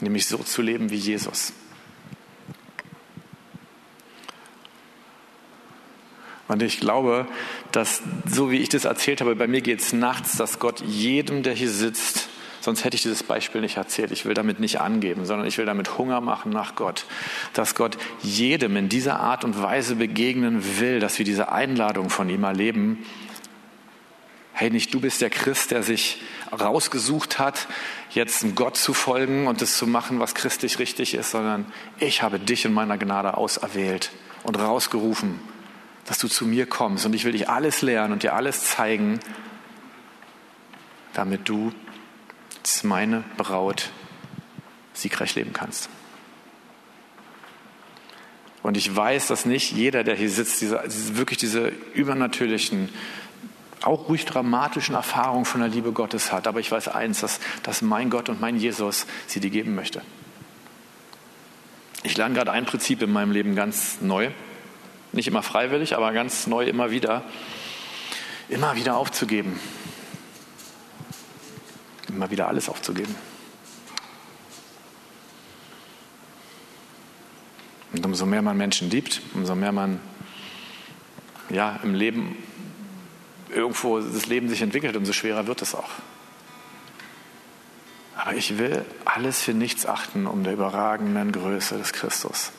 nämlich 0.02 0.28
so 0.28 0.38
zu 0.38 0.62
leben 0.62 0.90
wie 0.90 0.96
Jesus. 0.96 1.54
Und 6.48 6.64
ich 6.64 6.80
glaube, 6.80 7.28
dass 7.72 8.02
so 8.26 8.50
wie 8.50 8.58
ich 8.58 8.70
das 8.70 8.86
erzählt 8.86 9.22
habe, 9.22 9.36
bei 9.36 9.48
mir 9.48 9.62
geht 9.62 9.82
es 9.82 9.94
nachts, 9.94 10.36
dass 10.36 10.60
Gott 10.60 10.82
jedem, 10.82 11.44
der 11.44 11.54
hier 11.54 11.70
sitzt, 11.70 12.28
Sonst 12.62 12.84
hätte 12.84 12.96
ich 12.96 13.02
dieses 13.02 13.24
Beispiel 13.24 13.62
nicht 13.62 13.78
erzählt. 13.78 14.12
Ich 14.12 14.26
will 14.26 14.34
damit 14.34 14.60
nicht 14.60 14.82
angeben, 14.82 15.26
sondern 15.26 15.48
ich 15.48 15.58
will 15.58 15.66
damit 15.66 15.98
Hunger 15.98 16.22
machen 16.22 16.52
nach 16.52 16.76
Gott. 16.76 17.06
Dass 17.54 17.76
Gott 17.76 17.98
jedem 18.22 18.76
in 18.76 18.90
dieser 18.90 19.20
Art 19.20 19.44
und 19.44 19.62
Weise 19.62 19.96
begegnen 19.96 20.80
will, 20.80 21.00
dass 21.00 21.18
wir 21.20 21.26
diese 21.26 21.52
Einladung 21.52 22.10
von 22.10 22.30
ihm 22.30 22.44
erleben. 22.44 23.06
Hey, 24.54 24.70
nicht 24.72 24.94
du 24.94 25.00
bist 25.00 25.22
der 25.22 25.30
Christ, 25.30 25.72
der 25.72 25.84
sich 25.84 26.22
rausgesucht 26.52 27.40
hat, 27.40 27.68
jetzt 28.10 28.44
Gott 28.56 28.76
zu 28.76 28.94
folgen 28.94 29.48
und 29.48 29.62
das 29.62 29.78
zu 29.78 29.88
machen, 29.88 30.20
was 30.20 30.36
christlich 30.36 30.80
richtig 30.80 31.14
ist, 31.14 31.32
sondern 31.32 31.66
ich 32.00 32.24
habe 32.24 32.40
dich 32.40 32.66
in 32.66 32.74
meiner 32.74 32.98
Gnade 32.98 33.38
auserwählt 33.38 34.12
und 34.44 34.60
rausgerufen, 34.60 35.40
dass 36.06 36.18
du 36.18 36.28
zu 36.28 36.46
mir 36.46 36.66
kommst 36.66 37.06
und 37.06 37.14
ich 37.14 37.24
will 37.24 37.32
dich 37.32 37.48
alles 37.48 37.82
lernen 37.82 38.12
und 38.12 38.24
dir 38.24 38.34
alles 38.34 38.66
zeigen, 38.66 39.22
damit 41.14 41.48
du 41.48 41.72
als 42.70 42.84
meine 42.84 43.24
Braut 43.36 43.90
siegreich 44.94 45.34
leben 45.34 45.54
kannst. 45.54 45.90
Und 48.62 48.78
ich 48.78 48.96
weiß, 48.96 49.28
dass 49.28 49.46
nicht 49.46 49.72
jeder, 49.72 50.04
der 50.04 50.16
hier 50.16 50.30
sitzt, 50.30 50.62
diese, 50.62 50.84
wirklich 51.18 51.40
diese 51.40 51.70
übernatürlichen 51.96 52.90
auch 53.82 54.08
ruhig 54.10 54.26
dramatischen 54.26 54.94
Erfahrungen 54.94 55.46
von 55.46 55.62
der 55.62 55.70
Liebe 55.70 55.94
Gottes 55.94 56.32
hat. 56.32 56.48
Aber 56.48 56.60
ich 56.60 56.70
weiß 56.70 56.90
eins, 56.90 57.22
dass, 57.22 57.40
dass 57.64 57.82
mein 57.82 58.10
Gott 58.10 58.30
und 58.30 58.40
mein 58.40 58.58
Jesus 58.58 59.08
sie 59.26 59.40
dir 59.40 59.50
geben 59.50 59.74
möchte. 59.74 60.02
Ich 62.04 62.18
lerne 62.18 62.36
gerade 62.36 62.52
ein 62.52 62.66
Prinzip 62.66 63.02
in 63.02 63.12
meinem 63.12 63.32
Leben 63.32 63.56
ganz 63.56 64.00
neu. 64.02 64.30
Nicht 65.12 65.28
immer 65.28 65.42
freiwillig, 65.42 65.96
aber 65.96 66.12
ganz 66.12 66.46
neu 66.46 66.66
immer 66.66 66.92
wieder. 66.92 67.24
Immer 68.50 68.76
wieder 68.76 68.98
aufzugeben. 68.98 69.60
Immer 72.10 72.30
wieder 72.32 72.48
alles 72.48 72.70
aufzugeben. 72.70 73.16
Und 77.94 78.06
umso 78.06 78.26
mehr 78.26 78.42
man 78.42 78.58
Menschen 78.58 78.90
liebt, 78.90 79.22
umso 79.34 79.56
mehr 79.56 79.72
man 79.72 80.00
ja, 81.50 81.80
im 81.84 81.96
Leben 81.96 82.38
irgendwo 83.50 84.00
das 84.00 84.28
Leben 84.28 84.50
sich 84.50 84.62
entwickelt, 84.62 84.96
umso 84.96 85.14
schwerer 85.14 85.48
wird 85.48 85.62
es 85.62 85.74
auch. 85.74 85.90
Aber 88.16 88.36
ich 88.36 88.58
will 88.58 88.86
alles 89.06 89.42
für 89.42 89.54
nichts 89.54 89.86
achten 89.86 90.28
um 90.28 90.44
der 90.44 90.54
überragenden 90.54 91.32
Größe 91.32 91.78
des 91.78 91.94
Christus. 91.94 92.52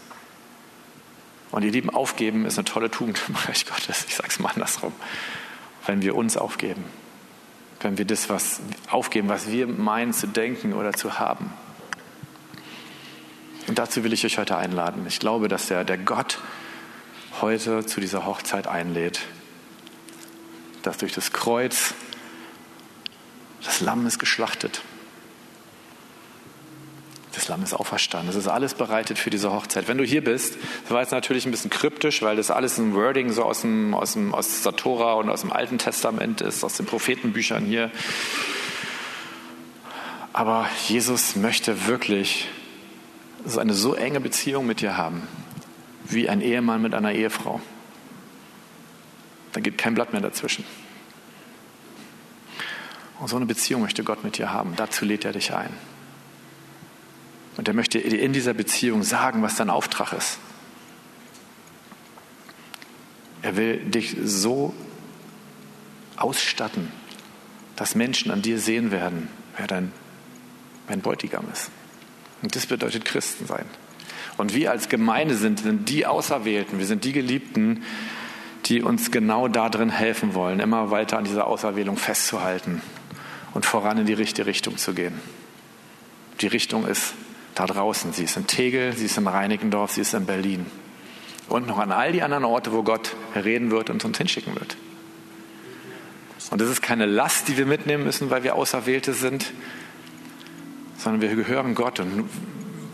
Und 1.50 1.64
ihr 1.64 1.70
Lieben, 1.70 1.90
aufgeben 1.90 2.46
ist 2.46 2.58
eine 2.58 2.64
tolle 2.64 2.90
Tugend 2.90 3.20
im 3.28 3.34
Reich 3.46 3.66
Gottes. 3.66 4.04
Ich 4.08 4.16
sage 4.16 4.28
es 4.28 4.38
mal 4.38 4.50
andersrum. 4.50 4.92
Wenn 5.86 6.02
wir 6.02 6.14
uns 6.14 6.36
aufgeben, 6.36 6.84
wenn 7.80 7.98
wir 7.98 8.04
das 8.04 8.28
was 8.28 8.60
aufgeben, 8.90 9.28
was 9.28 9.50
wir 9.50 9.66
meinen 9.66 10.12
zu 10.12 10.26
denken 10.26 10.72
oder 10.74 10.92
zu 10.92 11.18
haben. 11.18 11.52
Und 13.66 13.78
dazu 13.78 14.04
will 14.04 14.12
ich 14.12 14.24
euch 14.24 14.38
heute 14.38 14.56
einladen. 14.56 15.06
Ich 15.06 15.18
glaube, 15.18 15.48
dass 15.48 15.68
der, 15.68 15.84
der 15.84 15.98
Gott 15.98 16.38
heute 17.40 17.86
zu 17.86 18.00
dieser 18.00 18.26
Hochzeit 18.26 18.66
einlädt, 18.66 19.20
dass 20.82 20.98
durch 20.98 21.12
das 21.12 21.32
Kreuz 21.32 21.94
das 23.62 23.80
Lamm 23.80 24.06
ist 24.06 24.18
geschlachtet. 24.18 24.82
Das 27.40 27.48
Lamm 27.48 27.62
ist 27.62 27.72
auferstanden. 27.72 28.28
Es 28.28 28.36
ist 28.36 28.48
alles 28.48 28.74
bereitet 28.74 29.18
für 29.18 29.30
diese 29.30 29.50
Hochzeit. 29.50 29.88
Wenn 29.88 29.96
du 29.96 30.04
hier 30.04 30.22
bist, 30.22 30.58
das 30.82 30.90
war 30.90 31.00
jetzt 31.00 31.12
natürlich 31.12 31.46
ein 31.46 31.50
bisschen 31.50 31.70
kryptisch, 31.70 32.20
weil 32.20 32.36
das 32.36 32.50
alles 32.50 32.76
ein 32.76 32.94
Wording 32.94 33.32
so 33.32 33.44
aus, 33.44 33.62
dem, 33.62 33.94
aus, 33.94 34.12
dem, 34.12 34.34
aus 34.34 34.60
der 34.60 34.76
Tora 34.76 35.14
und 35.14 35.30
aus 35.30 35.40
dem 35.40 35.50
Alten 35.50 35.78
Testament 35.78 36.42
ist, 36.42 36.62
aus 36.64 36.76
den 36.76 36.84
Prophetenbüchern 36.84 37.64
hier. 37.64 37.90
Aber 40.34 40.68
Jesus 40.86 41.34
möchte 41.34 41.86
wirklich 41.86 42.46
eine 43.56 43.72
so 43.72 43.94
enge 43.94 44.20
Beziehung 44.20 44.66
mit 44.66 44.82
dir 44.82 44.98
haben, 44.98 45.26
wie 46.04 46.28
ein 46.28 46.42
Ehemann 46.42 46.82
mit 46.82 46.92
einer 46.92 47.12
Ehefrau. 47.12 47.58
Da 49.54 49.60
geht 49.60 49.78
kein 49.78 49.94
Blatt 49.94 50.12
mehr 50.12 50.20
dazwischen. 50.20 50.66
Und 53.18 53.28
so 53.28 53.36
eine 53.36 53.46
Beziehung 53.46 53.80
möchte 53.80 54.04
Gott 54.04 54.24
mit 54.24 54.36
dir 54.36 54.52
haben. 54.52 54.74
Dazu 54.76 55.06
lädt 55.06 55.24
er 55.24 55.32
dich 55.32 55.54
ein. 55.54 55.70
Und 57.60 57.68
er 57.68 57.74
möchte 57.74 57.98
dir 57.98 58.18
in 58.18 58.32
dieser 58.32 58.54
Beziehung 58.54 59.02
sagen, 59.02 59.42
was 59.42 59.56
dein 59.56 59.68
Auftrag 59.68 60.14
ist. 60.14 60.38
Er 63.42 63.54
will 63.54 63.76
dich 63.76 64.16
so 64.24 64.72
ausstatten, 66.16 66.90
dass 67.76 67.94
Menschen 67.94 68.30
an 68.30 68.40
dir 68.40 68.58
sehen 68.58 68.92
werden, 68.92 69.28
wer 69.58 69.66
dein, 69.66 69.92
dein 70.88 71.02
Bräutigam 71.02 71.44
ist. 71.52 71.70
Und 72.40 72.56
das 72.56 72.64
bedeutet 72.64 73.04
Christen 73.04 73.44
sein. 73.44 73.66
Und 74.38 74.54
wir 74.54 74.70
als 74.70 74.88
Gemeinde 74.88 75.34
sind, 75.34 75.60
sind 75.60 75.90
die 75.90 76.06
Auserwählten, 76.06 76.78
wir 76.78 76.86
sind 76.86 77.04
die 77.04 77.12
Geliebten, 77.12 77.82
die 78.64 78.80
uns 78.80 79.10
genau 79.10 79.48
darin 79.48 79.90
helfen 79.90 80.32
wollen, 80.32 80.60
immer 80.60 80.90
weiter 80.90 81.18
an 81.18 81.24
dieser 81.24 81.46
Auserwählung 81.46 81.98
festzuhalten 81.98 82.80
und 83.52 83.66
voran 83.66 83.98
in 83.98 84.06
die 84.06 84.14
richtige 84.14 84.46
Richtung 84.46 84.78
zu 84.78 84.94
gehen. 84.94 85.20
Die 86.40 86.46
Richtung 86.46 86.86
ist 86.86 87.12
da 87.60 87.66
draußen. 87.66 88.12
Sie 88.12 88.24
ist 88.24 88.36
in 88.36 88.46
Tegel, 88.46 88.94
sie 88.96 89.04
ist 89.06 89.18
in 89.18 89.26
Reinickendorf, 89.26 89.92
sie 89.92 90.00
ist 90.00 90.14
in 90.14 90.24
Berlin. 90.24 90.66
Und 91.48 91.66
noch 91.66 91.78
an 91.78 91.92
all 91.92 92.12
die 92.12 92.22
anderen 92.22 92.44
Orte, 92.44 92.72
wo 92.72 92.82
Gott 92.82 93.14
reden 93.34 93.70
wird 93.70 93.90
und 93.90 94.04
uns 94.04 94.16
hinschicken 94.16 94.54
wird. 94.54 94.76
Und 96.50 96.60
das 96.60 96.70
ist 96.70 96.80
keine 96.80 97.06
Last, 97.06 97.48
die 97.48 97.56
wir 97.56 97.66
mitnehmen 97.66 98.04
müssen, 98.04 98.30
weil 98.30 98.44
wir 98.44 98.54
Auserwählte 98.54 99.12
sind, 99.12 99.52
sondern 100.96 101.20
wir 101.20 101.34
gehören 101.34 101.74
Gott. 101.74 102.00
Und 102.00 102.28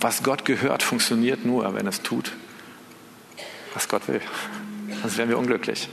was 0.00 0.22
Gott 0.22 0.44
gehört, 0.44 0.82
funktioniert 0.82 1.44
nur, 1.44 1.72
wenn 1.74 1.86
es 1.86 2.02
tut, 2.02 2.32
was 3.72 3.88
Gott 3.88 4.08
will. 4.08 4.20
Sonst 5.00 5.16
wären 5.16 5.28
wir 5.28 5.38
unglücklich. 5.38 5.88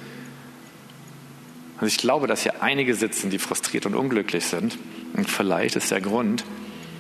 Und 1.79 1.87
ich 1.87 1.97
glaube, 1.97 2.27
dass 2.27 2.43
hier 2.43 2.63
einige 2.63 2.95
sitzen, 2.95 3.29
die 3.29 3.39
frustriert 3.39 3.85
und 3.85 3.95
unglücklich 3.95 4.45
sind. 4.45 4.77
Und 5.13 5.29
vielleicht 5.29 5.75
ist 5.75 5.91
der 5.91 6.01
Grund, 6.01 6.43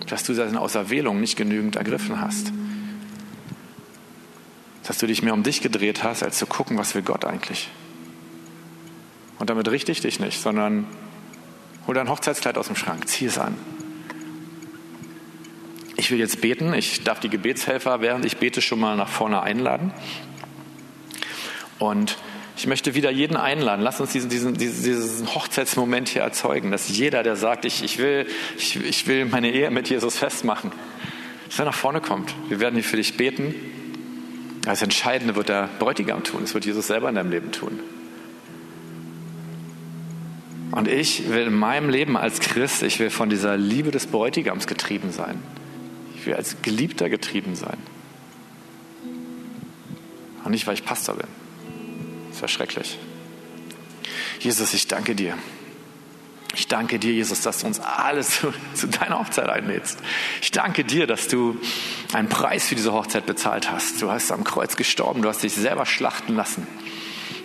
dass 0.07 0.23
du 0.23 0.33
deine 0.33 0.59
Auserwählung 0.59 1.19
nicht 1.19 1.35
genügend 1.35 1.75
ergriffen 1.75 2.19
hast. 2.19 2.51
Dass 4.85 4.97
du 4.97 5.07
dich 5.07 5.23
mehr 5.23 5.33
um 5.33 5.43
dich 5.43 5.61
gedreht 5.61 6.03
hast, 6.03 6.23
als 6.23 6.37
zu 6.37 6.45
gucken, 6.45 6.77
was 6.77 6.95
will 6.95 7.03
Gott 7.03 7.25
eigentlich. 7.25 7.69
Und 9.39 9.49
damit 9.49 9.69
richte 9.69 9.91
ich 9.91 10.01
dich 10.01 10.19
nicht, 10.19 10.41
sondern 10.41 10.85
hol 11.87 11.95
dein 11.95 12.09
Hochzeitskleid 12.09 12.57
aus 12.57 12.67
dem 12.67 12.75
Schrank, 12.75 13.07
zieh 13.07 13.25
es 13.25 13.37
an. 13.37 13.55
Ich 15.95 16.11
will 16.11 16.19
jetzt 16.19 16.41
beten. 16.41 16.73
Ich 16.73 17.03
darf 17.03 17.19
die 17.19 17.29
Gebetshelfer, 17.29 18.01
während 18.01 18.25
ich 18.25 18.37
bete, 18.37 18.61
schon 18.61 18.79
mal 18.79 18.97
nach 18.97 19.07
vorne 19.07 19.41
einladen. 19.41 19.93
Und 21.79 22.17
ich 22.63 22.67
möchte 22.67 22.95
wieder 22.95 23.11
jeden 23.11 23.35
einladen. 23.35 23.81
Lass 23.81 23.99
uns 23.99 24.13
diesen, 24.13 24.29
diesen, 24.29 24.53
diesen 24.53 25.35
Hochzeitsmoment 25.35 26.07
hier 26.07 26.21
erzeugen, 26.21 26.71
dass 26.71 26.87
jeder, 26.87 27.21
der 27.21 27.35
sagt, 27.35 27.65
ich, 27.65 27.83
ich, 27.83 27.97
will, 27.97 28.25
ich, 28.57 28.81
ich 28.81 29.05
will 29.05 29.25
meine 29.25 29.51
Ehe 29.51 29.69
mit 29.69 29.89
Jesus 29.89 30.17
festmachen, 30.17 30.71
dass 31.49 31.59
er 31.59 31.65
nach 31.65 31.75
vorne 31.75 31.99
kommt. 31.99 32.33
Wir 32.47 32.61
werden 32.61 32.75
hier 32.75 32.85
für 32.85 32.95
dich 32.95 33.17
beten. 33.17 33.53
Das 34.61 34.81
Entscheidende 34.81 35.35
wird 35.35 35.49
der 35.49 35.67
Bräutigam 35.77 36.23
tun. 36.23 36.39
Das 36.39 36.53
wird 36.53 36.63
Jesus 36.63 36.87
selber 36.87 37.09
in 37.09 37.15
deinem 37.15 37.31
Leben 37.31 37.51
tun. 37.51 37.81
Und 40.71 40.87
ich 40.87 41.29
will 41.29 41.47
in 41.47 41.55
meinem 41.55 41.89
Leben 41.89 42.15
als 42.15 42.39
Christ, 42.39 42.81
ich 42.83 42.97
will 42.97 43.09
von 43.09 43.29
dieser 43.29 43.57
Liebe 43.57 43.91
des 43.91 44.07
Bräutigams 44.07 44.67
getrieben 44.67 45.11
sein. 45.11 45.37
Ich 46.15 46.25
will 46.25 46.35
als 46.35 46.61
Geliebter 46.61 47.09
getrieben 47.09 47.55
sein. 47.57 47.77
Und 50.45 50.51
nicht, 50.51 50.65
weil 50.65 50.75
ich 50.75 50.85
Pastor 50.85 51.15
bin. 51.15 51.42
Das 52.33 52.41
wäre 52.41 52.49
schrecklich. 52.49 52.97
Jesus, 54.39 54.73
ich 54.73 54.87
danke 54.87 55.13
dir. 55.13 55.37
Ich 56.55 56.67
danke 56.67 56.97
dir, 56.97 57.13
Jesus, 57.13 57.41
dass 57.41 57.59
du 57.59 57.67
uns 57.67 57.79
alle 57.79 58.21
zu, 58.21 58.51
zu, 58.73 58.87
deiner 58.87 59.19
Hochzeit 59.19 59.49
einlädst. 59.49 59.99
Ich 60.41 60.49
danke 60.49 60.83
dir, 60.83 61.05
dass 61.05 61.27
du 61.27 61.59
einen 62.11 62.29
Preis 62.29 62.67
für 62.67 62.75
diese 62.75 62.91
Hochzeit 62.91 63.27
bezahlt 63.27 63.71
hast. 63.71 64.01
Du 64.01 64.09
hast 64.09 64.31
am 64.31 64.43
Kreuz 64.43 64.75
gestorben, 64.75 65.21
du 65.21 65.29
hast 65.29 65.43
dich 65.43 65.53
selber 65.53 65.85
schlachten 65.85 66.35
lassen. 66.35 66.65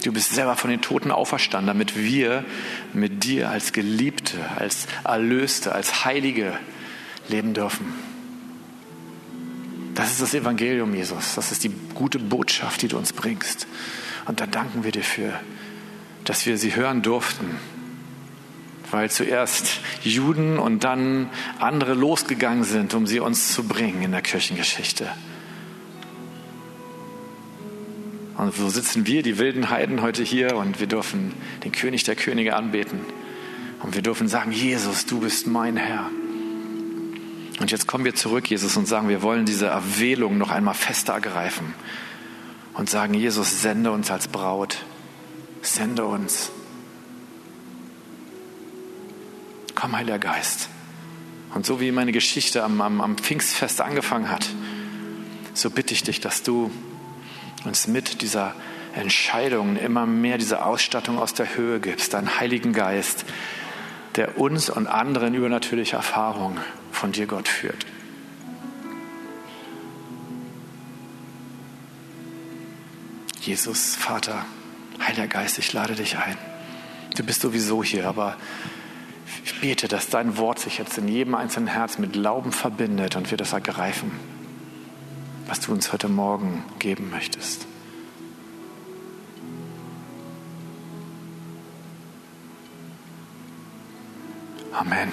Du 0.04 0.12
bist 0.12 0.30
selber 0.34 0.56
von 0.56 0.70
den 0.70 0.80
Toten 0.80 1.10
auferstanden, 1.10 1.66
damit 1.66 1.96
wir 1.96 2.44
mit 2.94 3.24
dir 3.24 3.50
als 3.50 3.72
Geliebte, 3.72 4.38
als 4.56 4.86
Erlöste, 5.04 5.72
als 5.72 6.06
Heilige 6.06 6.58
leben 7.28 7.52
dürfen. 7.52 7.92
Das 9.94 10.12
ist 10.12 10.22
das 10.22 10.32
Evangelium, 10.32 10.94
Jesus. 10.94 11.34
Das 11.34 11.52
ist 11.52 11.64
die 11.64 11.72
gute 11.94 12.18
Botschaft, 12.18 12.80
die 12.80 12.88
du 12.88 12.96
uns 12.96 13.12
bringst. 13.12 13.66
Und 14.28 14.40
da 14.40 14.46
danken 14.46 14.84
wir 14.84 14.92
dir 14.92 15.02
für, 15.02 15.32
dass 16.24 16.44
wir 16.44 16.58
sie 16.58 16.76
hören 16.76 17.02
durften. 17.02 17.56
Weil 18.90 19.10
zuerst 19.10 19.80
Juden 20.02 20.58
und 20.58 20.84
dann 20.84 21.30
andere 21.58 21.94
losgegangen 21.94 22.64
sind, 22.64 22.94
um 22.94 23.06
sie 23.06 23.20
uns 23.20 23.52
zu 23.52 23.66
bringen 23.66 24.02
in 24.02 24.12
der 24.12 24.22
Kirchengeschichte. 24.22 25.10
Und 28.36 28.54
so 28.54 28.68
sitzen 28.68 29.06
wir, 29.06 29.22
die 29.22 29.38
wilden 29.38 29.70
Heiden, 29.70 30.00
heute 30.02 30.22
hier 30.22 30.56
und 30.56 30.78
wir 30.78 30.86
dürfen 30.86 31.32
den 31.64 31.72
König 31.72 32.04
der 32.04 32.14
Könige 32.14 32.54
anbeten. 32.54 33.00
Und 33.82 33.94
wir 33.94 34.02
dürfen 34.02 34.28
sagen, 34.28 34.52
Jesus, 34.52 35.06
du 35.06 35.20
bist 35.20 35.46
mein 35.46 35.76
Herr. 35.76 36.08
Und 37.60 37.70
jetzt 37.70 37.86
kommen 37.86 38.04
wir 38.04 38.14
zurück, 38.14 38.48
Jesus, 38.48 38.76
und 38.76 38.86
sagen, 38.86 39.08
wir 39.08 39.22
wollen 39.22 39.46
diese 39.46 39.66
Erwählung 39.66 40.38
noch 40.38 40.50
einmal 40.50 40.74
fester 40.74 41.14
ergreifen 41.14 41.74
und 42.78 42.88
sagen, 42.88 43.12
Jesus, 43.12 43.60
sende 43.60 43.90
uns 43.90 44.10
als 44.10 44.28
Braut, 44.28 44.78
sende 45.62 46.04
uns. 46.06 46.50
Komm, 49.74 49.96
Heiliger 49.96 50.20
Geist. 50.20 50.68
Und 51.54 51.66
so 51.66 51.80
wie 51.80 51.90
meine 51.90 52.12
Geschichte 52.12 52.62
am, 52.62 52.80
am, 52.80 53.00
am 53.00 53.18
Pfingstfest 53.18 53.80
angefangen 53.80 54.30
hat, 54.30 54.48
so 55.54 55.70
bitte 55.70 55.92
ich 55.92 56.04
dich, 56.04 56.20
dass 56.20 56.44
du 56.44 56.70
uns 57.64 57.88
mit 57.88 58.22
dieser 58.22 58.54
Entscheidung 58.94 59.76
immer 59.76 60.06
mehr 60.06 60.38
diese 60.38 60.64
Ausstattung 60.64 61.18
aus 61.18 61.34
der 61.34 61.56
Höhe 61.56 61.80
gibst, 61.80 62.14
deinen 62.14 62.38
Heiligen 62.38 62.72
Geist, 62.72 63.24
der 64.14 64.38
uns 64.38 64.70
und 64.70 64.86
anderen 64.86 65.34
übernatürliche 65.34 65.96
Erfahrungen 65.96 66.58
von 66.92 67.10
dir, 67.10 67.26
Gott, 67.26 67.48
führt. 67.48 67.86
Jesus, 73.48 73.96
Vater, 73.96 74.44
Heiliger 75.00 75.26
Geist, 75.26 75.58
ich 75.58 75.72
lade 75.72 75.94
dich 75.94 76.18
ein, 76.18 76.36
du 77.16 77.24
bist 77.24 77.40
sowieso 77.40 77.82
hier, 77.82 78.06
aber 78.06 78.36
ich 79.42 79.58
bete, 79.62 79.88
dass 79.88 80.10
dein 80.10 80.36
Wort 80.36 80.58
sich 80.58 80.76
jetzt 80.76 80.98
in 80.98 81.08
jedem 81.08 81.34
einzelnen 81.34 81.68
Herz 81.68 81.96
mit 81.96 82.12
Glauben 82.12 82.52
verbindet 82.52 83.16
und 83.16 83.30
wir 83.30 83.38
das 83.38 83.54
ergreifen, 83.54 84.10
was 85.46 85.60
du 85.60 85.72
uns 85.72 85.94
heute 85.94 86.10
Morgen 86.10 86.62
geben 86.78 87.08
möchtest. 87.08 87.66
Amen. 94.74 95.10